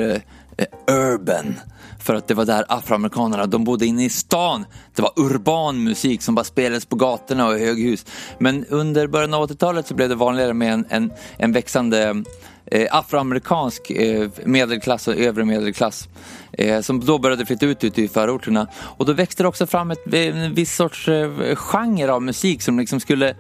eh, 0.58 0.66
urban. 0.96 1.56
För 2.00 2.16
att 2.16 2.28
det 2.28 2.34
var 2.34 2.46
där 2.46 2.66
afroamerikanerna, 2.68 3.46
de 3.46 3.64
bodde 3.64 3.86
inne 3.86 4.06
i 4.06 4.10
stan. 4.10 4.66
Det 4.96 5.02
var 5.02 5.12
urban 5.16 5.84
musik 5.84 6.22
som 6.22 6.36
bara 6.36 6.44
spelades 6.44 6.86
på 6.86 6.96
gatorna 6.96 7.48
och 7.48 7.60
i 7.60 7.66
höghus. 7.66 8.06
Men 8.40 8.66
under 8.66 9.08
början 9.08 9.34
av 9.34 9.50
80-talet 9.50 9.88
så 9.88 9.94
blev 9.94 10.10
det 10.10 10.16
vanligare 10.16 10.54
med 10.54 10.74
en, 10.74 10.86
en, 10.90 11.12
en 11.38 11.52
växande 11.52 12.24
eh, 12.66 12.88
afroamerikansk 12.92 13.90
eh, 13.92 14.30
medelklass 14.46 15.08
och 15.08 15.16
övre 15.16 15.46
medelklass. 15.46 16.10
Eh, 16.54 16.82
som 16.82 17.06
då 17.06 17.18
började 17.18 17.46
flytta 17.46 17.66
ut, 17.66 17.84
ute 17.84 18.02
i 18.02 18.08
förorterna. 18.08 18.68
Och 18.98 19.06
då 19.06 19.14
växte 19.14 19.44
det 19.44 19.48
också 19.48 19.68
fram 19.68 19.92
ett, 19.92 20.14
en 20.14 20.54
viss 20.54 20.76
sorts 20.76 21.08
eh, 21.08 21.56
genre 21.56 22.12
av 22.12 22.22
musik 22.22 22.62
som 22.62 22.80
liksom 22.80 23.00
skulle 23.00 23.36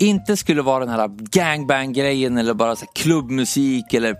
inte 0.00 0.36
skulle 0.36 0.62
vara 0.62 0.84
den 0.84 0.94
här 0.94 1.08
gangbang-grejen 1.08 2.38
eller 2.38 2.54
bara 2.54 2.76
så 2.76 2.84
här 2.84 2.92
klubbmusik 2.94 3.94
eller 3.94 4.16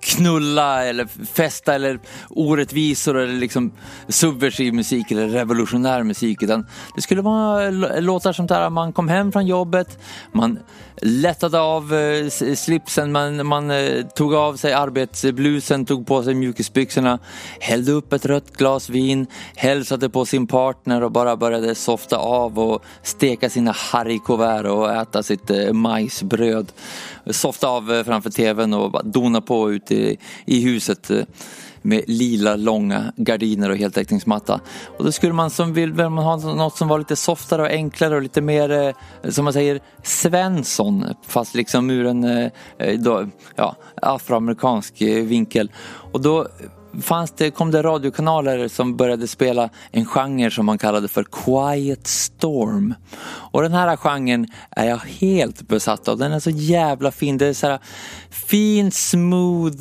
knulla 0.00 0.84
eller 0.84 1.06
festa 1.34 1.74
eller 1.74 2.00
orättvisor 2.30 3.18
eller 3.18 3.34
liksom 3.34 3.72
subversiv 4.08 4.74
musik 4.74 5.10
eller 5.10 5.28
revolutionär 5.28 6.02
musik. 6.02 6.42
Utan 6.42 6.66
det 6.94 7.02
skulle 7.02 7.22
vara 7.22 7.70
låtar 8.00 8.32
som 8.32 8.46
där 8.46 8.70
man 8.70 8.92
kom 8.92 9.08
hem 9.08 9.32
från 9.32 9.46
jobbet, 9.46 9.98
man 10.32 10.58
lättade 11.02 11.60
av 11.60 11.94
eh, 11.94 12.28
slipsen, 12.54 13.12
man, 13.12 13.46
man 13.46 13.70
eh, 13.70 14.06
tog 14.06 14.34
av 14.34 14.56
sig 14.56 14.72
arbetsblusen, 14.72 15.84
tog 15.84 16.06
på 16.06 16.22
sig 16.22 16.34
mjukisbyxorna, 16.34 17.18
hällde 17.60 17.92
upp 17.92 18.12
ett 18.12 18.26
rött 18.26 18.56
glas 18.56 18.88
vin, 18.88 19.26
hälsade 19.56 20.08
på 20.08 20.24
sin 20.24 20.46
partner 20.46 21.02
och 21.02 21.12
bara 21.12 21.36
började 21.36 21.74
softa 21.74 22.16
av 22.16 22.58
och 22.58 22.84
steka 23.02 23.50
sina 23.50 23.72
haricots 23.72 24.32
och 24.68 24.92
äta 24.92 25.22
sitt 25.22 25.50
eh, 25.50 25.72
majsbröd. 25.72 26.72
Softa 27.30 27.68
av 27.68 28.04
framför 28.04 28.30
tvn 28.30 28.74
och 28.74 29.00
dona 29.04 29.40
på 29.40 29.51
ute 29.52 29.94
i, 29.94 30.18
i 30.46 30.60
huset 30.60 31.10
eh, 31.10 31.24
med 31.82 32.04
lila 32.06 32.56
långa 32.56 33.12
gardiner 33.16 33.70
och 33.70 33.76
heltäckningsmatta. 33.76 34.60
Och 34.98 35.04
då 35.04 35.12
skulle 35.12 35.32
man 35.32 35.50
som 35.50 35.74
vill, 35.74 35.92
vill 35.92 36.08
man 36.08 36.24
ha 36.24 36.36
något 36.36 36.76
som 36.76 36.88
var 36.88 36.98
lite 36.98 37.16
softare 37.16 37.62
och 37.62 37.68
enklare 37.68 38.16
och 38.16 38.22
lite 38.22 38.40
mer, 38.40 38.70
eh, 38.70 39.30
som 39.30 39.44
man 39.44 39.52
säger, 39.52 39.80
Svensson. 40.02 41.04
Fast 41.26 41.54
liksom 41.54 41.90
ur 41.90 42.06
en 42.06 42.24
eh, 42.24 42.98
då, 42.98 43.28
ja, 43.56 43.76
afroamerikansk 44.02 45.02
vinkel. 45.02 45.70
Och 46.12 46.20
då 46.20 46.48
fanns 47.00 47.30
det, 47.30 47.50
kom 47.50 47.70
det 47.70 47.82
radiokanaler 47.82 48.68
som 48.68 48.96
började 48.96 49.28
spela 49.28 49.70
en 49.90 50.06
genre 50.06 50.50
som 50.50 50.66
man 50.66 50.78
kallade 50.78 51.08
för 51.08 51.24
Quiet 51.24 52.06
Storm. 52.06 52.94
Och 53.24 53.62
den 53.62 53.72
här 53.72 53.96
genren 53.96 54.46
är 54.70 54.88
jag 54.88 54.98
helt 54.98 55.68
besatt 55.68 56.08
av. 56.08 56.18
Den 56.18 56.32
är 56.32 56.40
så 56.40 56.50
jävla 56.50 57.10
fin. 57.10 57.38
Det 57.38 57.46
är 57.46 57.54
så 57.54 57.66
här 57.66 57.78
fin, 58.30 58.90
smooth, 58.90 59.76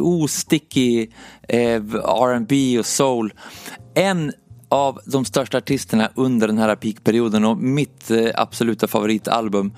ostickig 0.00 1.14
eh, 1.48 1.82
R&B 2.04 2.78
och 2.78 2.86
soul. 2.86 3.32
En 3.94 4.32
av 4.68 5.00
de 5.04 5.24
största 5.24 5.58
artisterna 5.58 6.10
under 6.14 6.46
den 6.46 6.58
här 6.58 6.76
peakperioden 6.76 7.44
och 7.44 7.56
mitt 7.58 8.10
eh, 8.10 8.30
absoluta 8.34 8.88
favoritalbum 8.88 9.72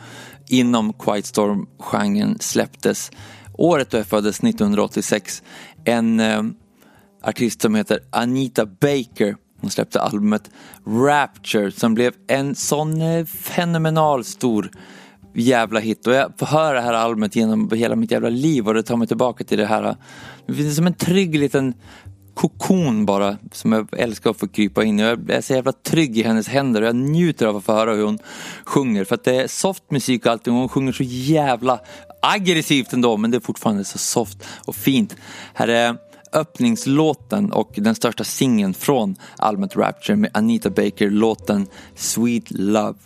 inom 0.48 0.92
Quiet 0.92 1.26
Storm-genren 1.26 2.38
släpptes 2.40 3.10
året 3.58 3.90
då 3.90 3.96
jag 3.96 4.06
föddes, 4.06 4.38
1986. 4.38 5.42
En 5.84 6.20
eh, 6.20 6.42
artist 7.22 7.62
som 7.62 7.74
heter 7.74 8.00
Anita 8.10 8.66
Baker. 8.66 9.36
Hon 9.60 9.70
släppte 9.70 10.00
albumet 10.00 10.50
Rapture 10.86 11.70
som 11.70 11.94
blev 11.94 12.12
en 12.26 12.54
sån 12.54 13.02
eh, 13.02 13.24
fenomenal 13.24 14.24
stor 14.24 14.70
jävla 15.34 15.80
hit. 15.80 16.06
Och 16.06 16.14
jag 16.14 16.32
får 16.38 16.46
höra 16.46 16.72
det 16.72 16.80
här 16.80 16.92
albumet 16.92 17.36
genom 17.36 17.70
hela 17.70 17.96
mitt 17.96 18.10
jävla 18.10 18.28
liv 18.28 18.68
och 18.68 18.74
det 18.74 18.82
tar 18.82 18.96
mig 18.96 19.08
tillbaka 19.08 19.44
till 19.44 19.58
det 19.58 19.66
här. 19.66 19.84
Eh, 19.84 19.94
det 20.46 20.54
finns 20.54 20.76
som 20.76 20.86
en 20.86 20.94
trygg 20.94 21.38
liten 21.38 21.74
kokon 22.34 23.06
bara 23.06 23.36
som 23.52 23.72
jag 23.72 23.88
älskar 23.92 24.30
att 24.30 24.40
få 24.40 24.48
krypa 24.48 24.84
in 24.84 25.00
i. 25.00 25.02
Jag 25.02 25.30
är 25.30 25.40
så 25.40 25.52
jävla 25.52 25.72
trygg 25.72 26.18
i 26.18 26.22
hennes 26.22 26.48
händer 26.48 26.82
och 26.82 26.88
jag 26.88 26.96
njuter 26.96 27.46
av 27.46 27.56
att 27.56 27.64
få 27.64 27.72
höra 27.72 27.94
hur 27.94 28.04
hon 28.04 28.18
sjunger. 28.64 29.04
För 29.04 29.14
att 29.14 29.24
det 29.24 29.42
är 29.42 29.46
soft 29.46 29.90
musik 29.90 30.26
och 30.26 30.32
allting 30.32 30.54
och 30.54 30.60
hon 30.60 30.68
sjunger 30.68 30.92
så 30.92 31.04
jävla 31.04 31.80
aggressivt 32.22 32.92
ändå 32.92 33.16
men 33.16 33.30
det 33.30 33.36
är 33.36 33.40
fortfarande 33.40 33.84
så 33.84 33.98
soft 33.98 34.38
och 34.64 34.76
fint. 34.76 35.16
Här 35.54 35.68
är 35.68 35.96
öppningslåten 36.32 37.52
och 37.52 37.72
den 37.76 37.94
största 37.94 38.24
singeln 38.24 38.74
från 38.74 39.16
albumet 39.36 39.76
Rapture 39.76 40.16
med 40.16 40.30
Anita 40.34 40.70
Baker, 40.70 41.10
låten 41.10 41.66
Sweet 41.94 42.50
Love. 42.50 42.98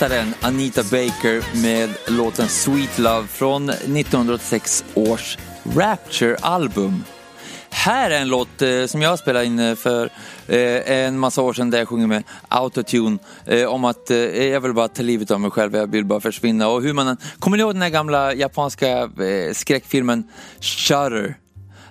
Mästaren 0.00 0.34
Anita 0.40 0.82
Baker 0.82 1.62
med 1.62 1.90
låten 2.08 2.48
Sweet 2.48 2.98
Love 2.98 3.26
från 3.26 3.70
1986 3.70 4.84
års 4.94 5.38
Rapture-album. 5.62 7.04
Här 7.70 8.10
är 8.10 8.20
en 8.20 8.28
låt 8.28 8.62
eh, 8.62 8.86
som 8.86 9.02
jag 9.02 9.18
spelade 9.18 9.44
in 9.44 9.58
eh, 9.58 9.74
för 9.74 10.10
eh, 10.46 10.92
en 10.92 11.18
massa 11.18 11.42
år 11.42 11.52
sedan 11.52 11.70
där 11.70 11.78
jag 11.78 11.88
sjunger 11.88 12.06
med 12.06 12.22
autotune 12.48 13.18
om 13.68 13.84
att 13.84 14.10
jag 14.10 14.60
vill 14.60 14.72
bara 14.72 14.88
ta 14.88 15.02
livet 15.02 15.30
av 15.30 15.40
mig 15.40 15.50
själv, 15.50 15.76
jag 15.76 15.86
vill 15.86 16.04
bara 16.04 16.20
försvinna. 16.20 16.68
Och 16.68 16.82
hur 16.82 16.92
man, 16.92 17.16
kommer 17.38 17.56
ni 17.56 17.60
ihåg 17.60 17.74
den 17.74 17.82
här 17.82 17.88
gamla 17.88 18.34
japanska 18.34 19.10
skräckfilmen 19.52 20.24
Shutter? 20.60 21.36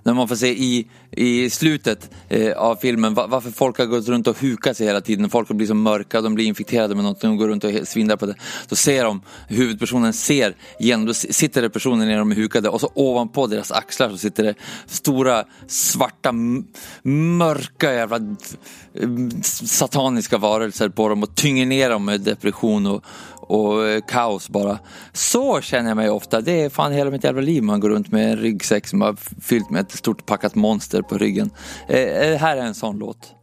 När 0.07 0.13
man 0.13 0.27
får 0.27 0.35
se 0.35 0.47
i, 0.47 0.87
i 1.11 1.49
slutet 1.49 2.09
eh, 2.29 2.57
av 2.57 2.75
filmen 2.75 3.13
va- 3.13 3.27
varför 3.27 3.51
folk 3.51 3.77
har 3.77 3.85
gått 3.85 4.07
runt 4.07 4.27
och 4.27 4.39
hukat 4.39 4.77
sig 4.77 4.87
hela 4.87 5.01
tiden. 5.01 5.29
Folk 5.29 5.47
blir 5.47 5.67
så 5.67 5.73
mörka, 5.73 6.21
de 6.21 6.35
blir 6.35 6.45
infekterade 6.45 6.95
med 6.95 7.03
något, 7.03 7.21
de 7.21 7.37
går 7.37 7.47
runt 7.47 7.63
och 7.63 7.71
svindlar 7.87 8.15
på 8.15 8.25
det. 8.25 8.35
Då 8.69 8.75
ser 8.75 9.03
de, 9.03 9.21
huvudpersonen 9.47 10.13
ser 10.13 10.55
genom, 10.79 11.05
då 11.05 11.13
sitter 11.13 11.61
det 11.61 11.69
personer 11.69 12.05
när 12.05 12.17
de 12.17 12.31
är 12.31 12.35
hukade 12.35 12.69
och 12.69 12.81
så 12.81 12.91
ovanpå 12.95 13.47
deras 13.47 13.71
axlar 13.71 14.09
så 14.09 14.17
sitter 14.17 14.43
det 14.43 14.55
stora 14.85 15.43
svarta 15.67 16.31
mörka 17.03 17.93
jävla 17.93 18.17
eh, 18.93 19.09
sataniska 19.43 20.37
varelser 20.37 20.89
på 20.89 21.09
dem 21.09 21.23
och 21.23 21.35
tynger 21.35 21.65
ner 21.65 21.89
dem 21.89 22.05
med 22.05 22.21
depression 22.21 22.85
och, 22.87 23.05
och 23.47 23.87
eh, 23.87 24.01
kaos 24.01 24.49
bara. 24.49 24.79
Så 25.13 25.61
känner 25.61 25.89
jag 25.89 25.95
mig 25.95 26.09
ofta. 26.09 26.41
Det 26.41 26.61
är 26.61 26.69
fan 26.69 26.91
hela 26.91 27.11
mitt 27.11 27.23
jävla 27.23 27.41
liv 27.41 27.63
man 27.63 27.79
går 27.79 27.89
runt 27.89 28.11
med 28.11 28.31
en 28.31 28.37
ryggsäck 28.37 28.87
som 28.87 29.01
har 29.01 29.15
fyllt 29.41 29.69
med 29.69 29.81
ett 29.81 29.91
stort 29.91 30.25
packat 30.25 30.55
monster 30.55 31.01
på 31.01 31.17
ryggen. 31.17 31.49
Eh, 31.87 31.99
eh 31.99 32.37
här 32.37 32.57
är 32.57 32.61
en 32.61 32.75
sån 32.75 32.97
låt. 32.97 33.36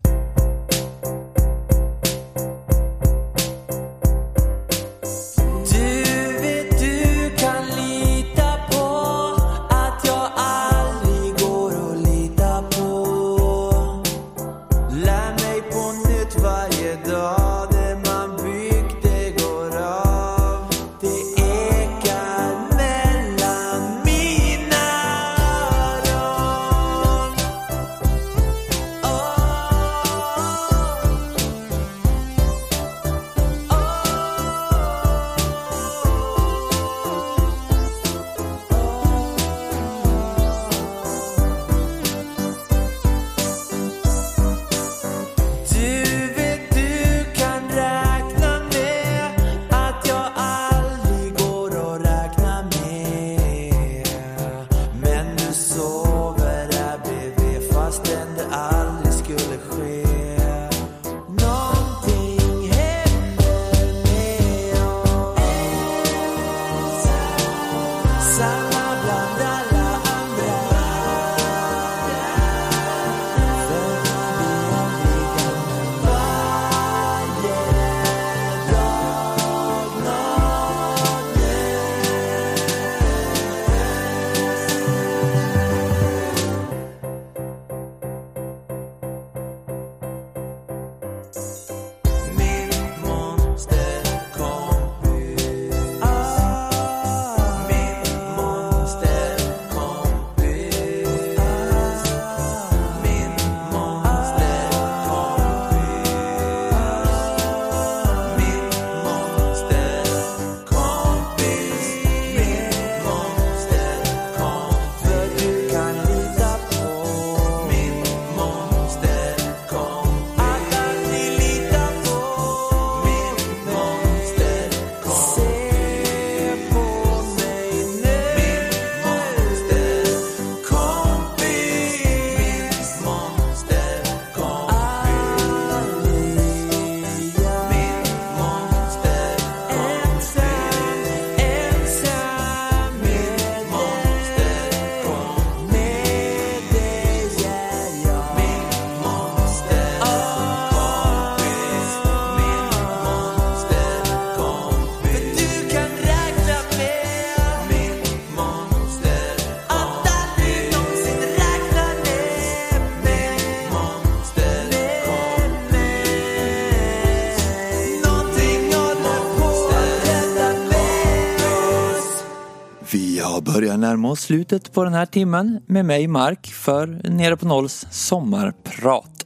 Närma 173.95 174.11
oss 174.11 174.21
slutet 174.21 174.73
på 174.73 174.85
den 174.85 174.95
här 174.95 175.07
timmen 175.07 175.61
med 175.67 175.85
mig 175.85 176.09
Mark 176.09 176.47
för 176.47 176.87
Nere 176.87 177.37
på 177.37 177.47
Nolls 177.47 177.87
sommarprat. 177.91 179.25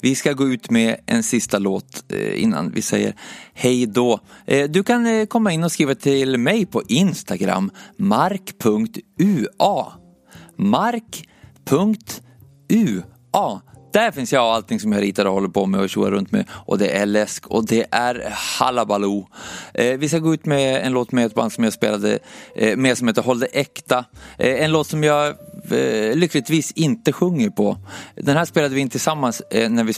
Vi 0.00 0.14
ska 0.14 0.32
gå 0.32 0.48
ut 0.48 0.70
med 0.70 0.96
en 1.06 1.22
sista 1.22 1.58
låt 1.58 2.12
eh, 2.12 2.42
innan 2.42 2.70
vi 2.70 2.82
säger 2.82 3.14
hej 3.54 3.86
då. 3.86 4.20
Eh, 4.46 4.70
du 4.70 4.82
kan 4.82 5.06
eh, 5.06 5.26
komma 5.26 5.52
in 5.52 5.64
och 5.64 5.72
skriva 5.72 5.94
till 5.94 6.38
mig 6.38 6.66
på 6.66 6.82
Instagram, 6.88 7.70
mark.ua. 7.96 9.92
Mark.ua. 10.56 11.22
Där 13.92 14.10
finns 14.10 14.32
jag 14.32 14.46
och 14.46 14.54
allting 14.54 14.80
som 14.80 14.92
jag 14.92 15.02
ritar 15.02 15.24
och 15.24 15.32
håller 15.32 15.48
på 15.48 15.66
med 15.66 15.80
och 15.80 15.90
tjoar 15.90 16.10
runt 16.10 16.32
med. 16.32 16.44
Och 16.50 16.78
det 16.78 16.96
är 16.96 17.06
läsk 17.06 17.46
och 17.46 17.66
det 17.66 17.86
är 17.90 18.34
hallabaloo. 18.58 19.28
Eh, 19.74 19.98
vi 19.98 20.08
ska 20.08 20.18
gå 20.18 20.34
ut 20.34 20.46
med 20.46 20.86
en 20.86 20.92
låt 20.92 21.12
med 21.12 21.26
ett 21.26 21.34
band 21.34 21.52
som 21.52 21.64
jag 21.64 21.72
spelade 21.72 22.18
eh, 22.54 22.76
med 22.76 22.98
som 22.98 23.08
heter 23.08 23.22
Håll 23.22 23.38
det 23.38 23.46
äkta. 23.46 24.04
Eh, 24.38 24.64
en 24.64 24.72
låt 24.72 24.86
som 24.86 25.04
jag 25.04 25.26
eh, 25.70 26.16
lyckligtvis 26.16 26.72
inte 26.72 27.12
sjunger 27.12 27.50
på. 27.50 27.78
Den 28.14 28.36
här 28.36 28.44
spelade 28.44 28.74
vi 28.74 28.80
in 28.80 28.90
tillsammans 28.90 29.40
eh, 29.50 29.70
när 29.70 29.84
vi, 29.84 29.92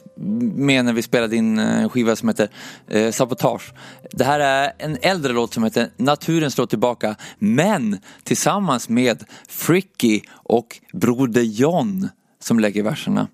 med 0.54 0.84
när 0.84 0.92
vi 0.92 1.02
spelade 1.02 1.36
in 1.36 1.58
eh, 1.58 1.82
en 1.82 1.88
skiva 1.88 2.16
som 2.16 2.28
heter 2.28 2.48
eh, 2.88 3.10
Sabotage. 3.10 3.72
Det 4.10 4.24
här 4.24 4.40
är 4.40 4.72
en 4.78 4.98
äldre 5.02 5.32
låt 5.32 5.54
som 5.54 5.64
heter 5.64 5.90
Naturen 5.96 6.50
slår 6.50 6.66
tillbaka 6.66 7.16
men 7.38 7.98
tillsammans 8.24 8.88
med 8.88 9.24
Fricky 9.48 10.20
och 10.30 10.80
Broder 10.92 11.42
John 11.42 12.08
som 12.42 12.60
lägger 12.60 12.82
verserna. 12.82 13.28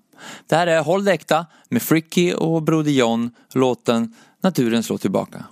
Det 0.47 0.55
här 0.55 0.67
är 0.67 0.81
Håll 0.81 1.05
det 1.05 1.13
äkta 1.13 1.45
med 1.69 1.81
Fricky 1.81 2.33
och 2.33 2.63
Broder 2.63 2.91
John, 2.91 3.31
låten 3.53 4.13
Naturen 4.41 4.83
slår 4.83 4.97
tillbaka. 4.97 5.45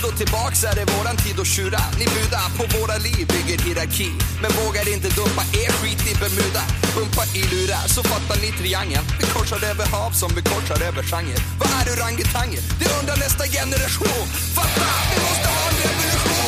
Slå 0.00 0.10
tillbaks 0.10 0.64
är 0.64 0.74
det 0.78 0.86
våran 0.96 1.16
tid 1.16 1.40
att 1.40 1.46
tjura? 1.46 1.80
Ni 2.00 2.06
budar 2.16 2.46
på 2.58 2.64
våra 2.76 2.96
liv, 3.06 3.24
bygger 3.34 3.58
hierarki. 3.64 4.10
Men 4.42 4.50
vågar 4.60 4.84
inte 4.94 5.08
dumpa 5.18 5.42
er 5.62 5.72
skit 5.78 6.02
i 6.10 6.12
Bermuda. 6.20 6.62
Pumpa 6.94 7.22
i 7.40 7.42
lurar, 7.52 7.84
så 7.94 8.02
fattar 8.10 8.36
ni 8.42 8.48
triangeln. 8.60 9.04
Vi 9.20 9.26
korsar 9.34 9.60
över 9.70 9.86
hav 9.94 10.10
som 10.20 10.30
vi 10.36 10.42
korsar 10.52 10.78
över 10.88 11.02
genre. 11.10 11.38
Vad 11.60 11.70
är 11.78 11.86
orangutanger? 11.94 12.62
Det 12.80 12.88
undrar 12.98 13.16
nästa 13.24 13.44
generation. 13.58 14.26
Fatta, 14.56 14.88
vi 15.10 15.16
måste 15.26 15.48
ha 15.54 15.62
en 15.70 15.76
revolution. 15.84 16.39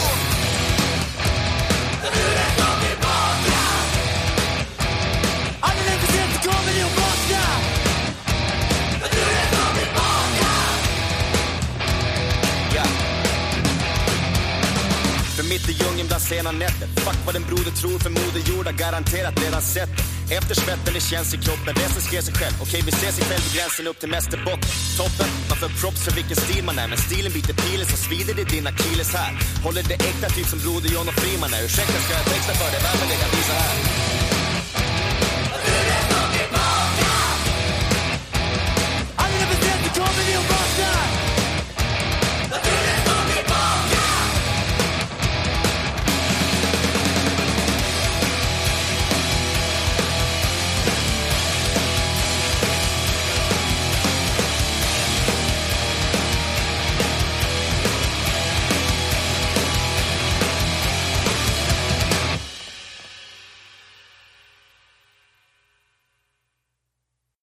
Mitt 15.53 15.69
i 15.69 15.75
djungeln 15.81 16.09
bland 16.11 16.23
sena 16.23 16.53
nätter. 16.53 16.89
Fuck 17.05 17.19
vad 17.27 17.35
den 17.39 17.45
broder 17.51 17.73
tror 17.81 17.99
för 18.05 18.11
moder 18.19 18.43
jord 18.51 18.67
har 18.71 18.77
garanterat 18.85 19.35
redan 19.45 19.63
sett 19.75 19.93
det. 19.97 20.35
Efter 20.39 20.55
svetten 20.63 20.93
det 20.97 21.05
känns 21.13 21.29
i 21.37 21.39
kroppen, 21.47 21.73
resten 21.83 22.03
skrev 22.09 22.23
sig 22.29 22.35
själv. 22.41 22.57
Okej 22.65 22.81
vi 22.89 22.93
ses 22.99 23.17
ikväll 23.23 23.43
vid 23.47 23.55
gränsen 23.57 23.87
upp 23.91 23.99
till 24.03 24.13
mästerbotten 24.17 24.71
Toppen, 24.99 25.31
man 25.49 25.59
får 25.63 25.71
props 25.81 26.01
för 26.07 26.13
vilken 26.21 26.39
stil 26.45 26.63
man 26.69 26.77
är. 26.83 26.89
Men 26.93 26.99
stilen 27.07 27.33
biter 27.37 27.55
pilen 27.65 27.87
så 27.93 27.97
svider 28.07 28.35
det 28.39 28.47
din 28.55 28.67
akilles 28.73 29.13
här. 29.19 29.33
Håller 29.67 29.83
det 29.91 29.99
äkta 30.11 30.29
typ 30.37 30.49
som 30.53 30.59
broder 30.65 30.89
John 30.95 31.09
och 31.11 31.19
Friman 31.23 31.51
är. 31.57 31.61
Ursäkta 31.67 31.99
ska 32.05 32.13
jag 32.21 32.27
texta 32.33 32.53
för 32.61 32.69
dig, 32.73 32.81
varför 32.87 33.07
lägga 33.13 33.27
visa 33.37 33.55
här? 33.63 34.32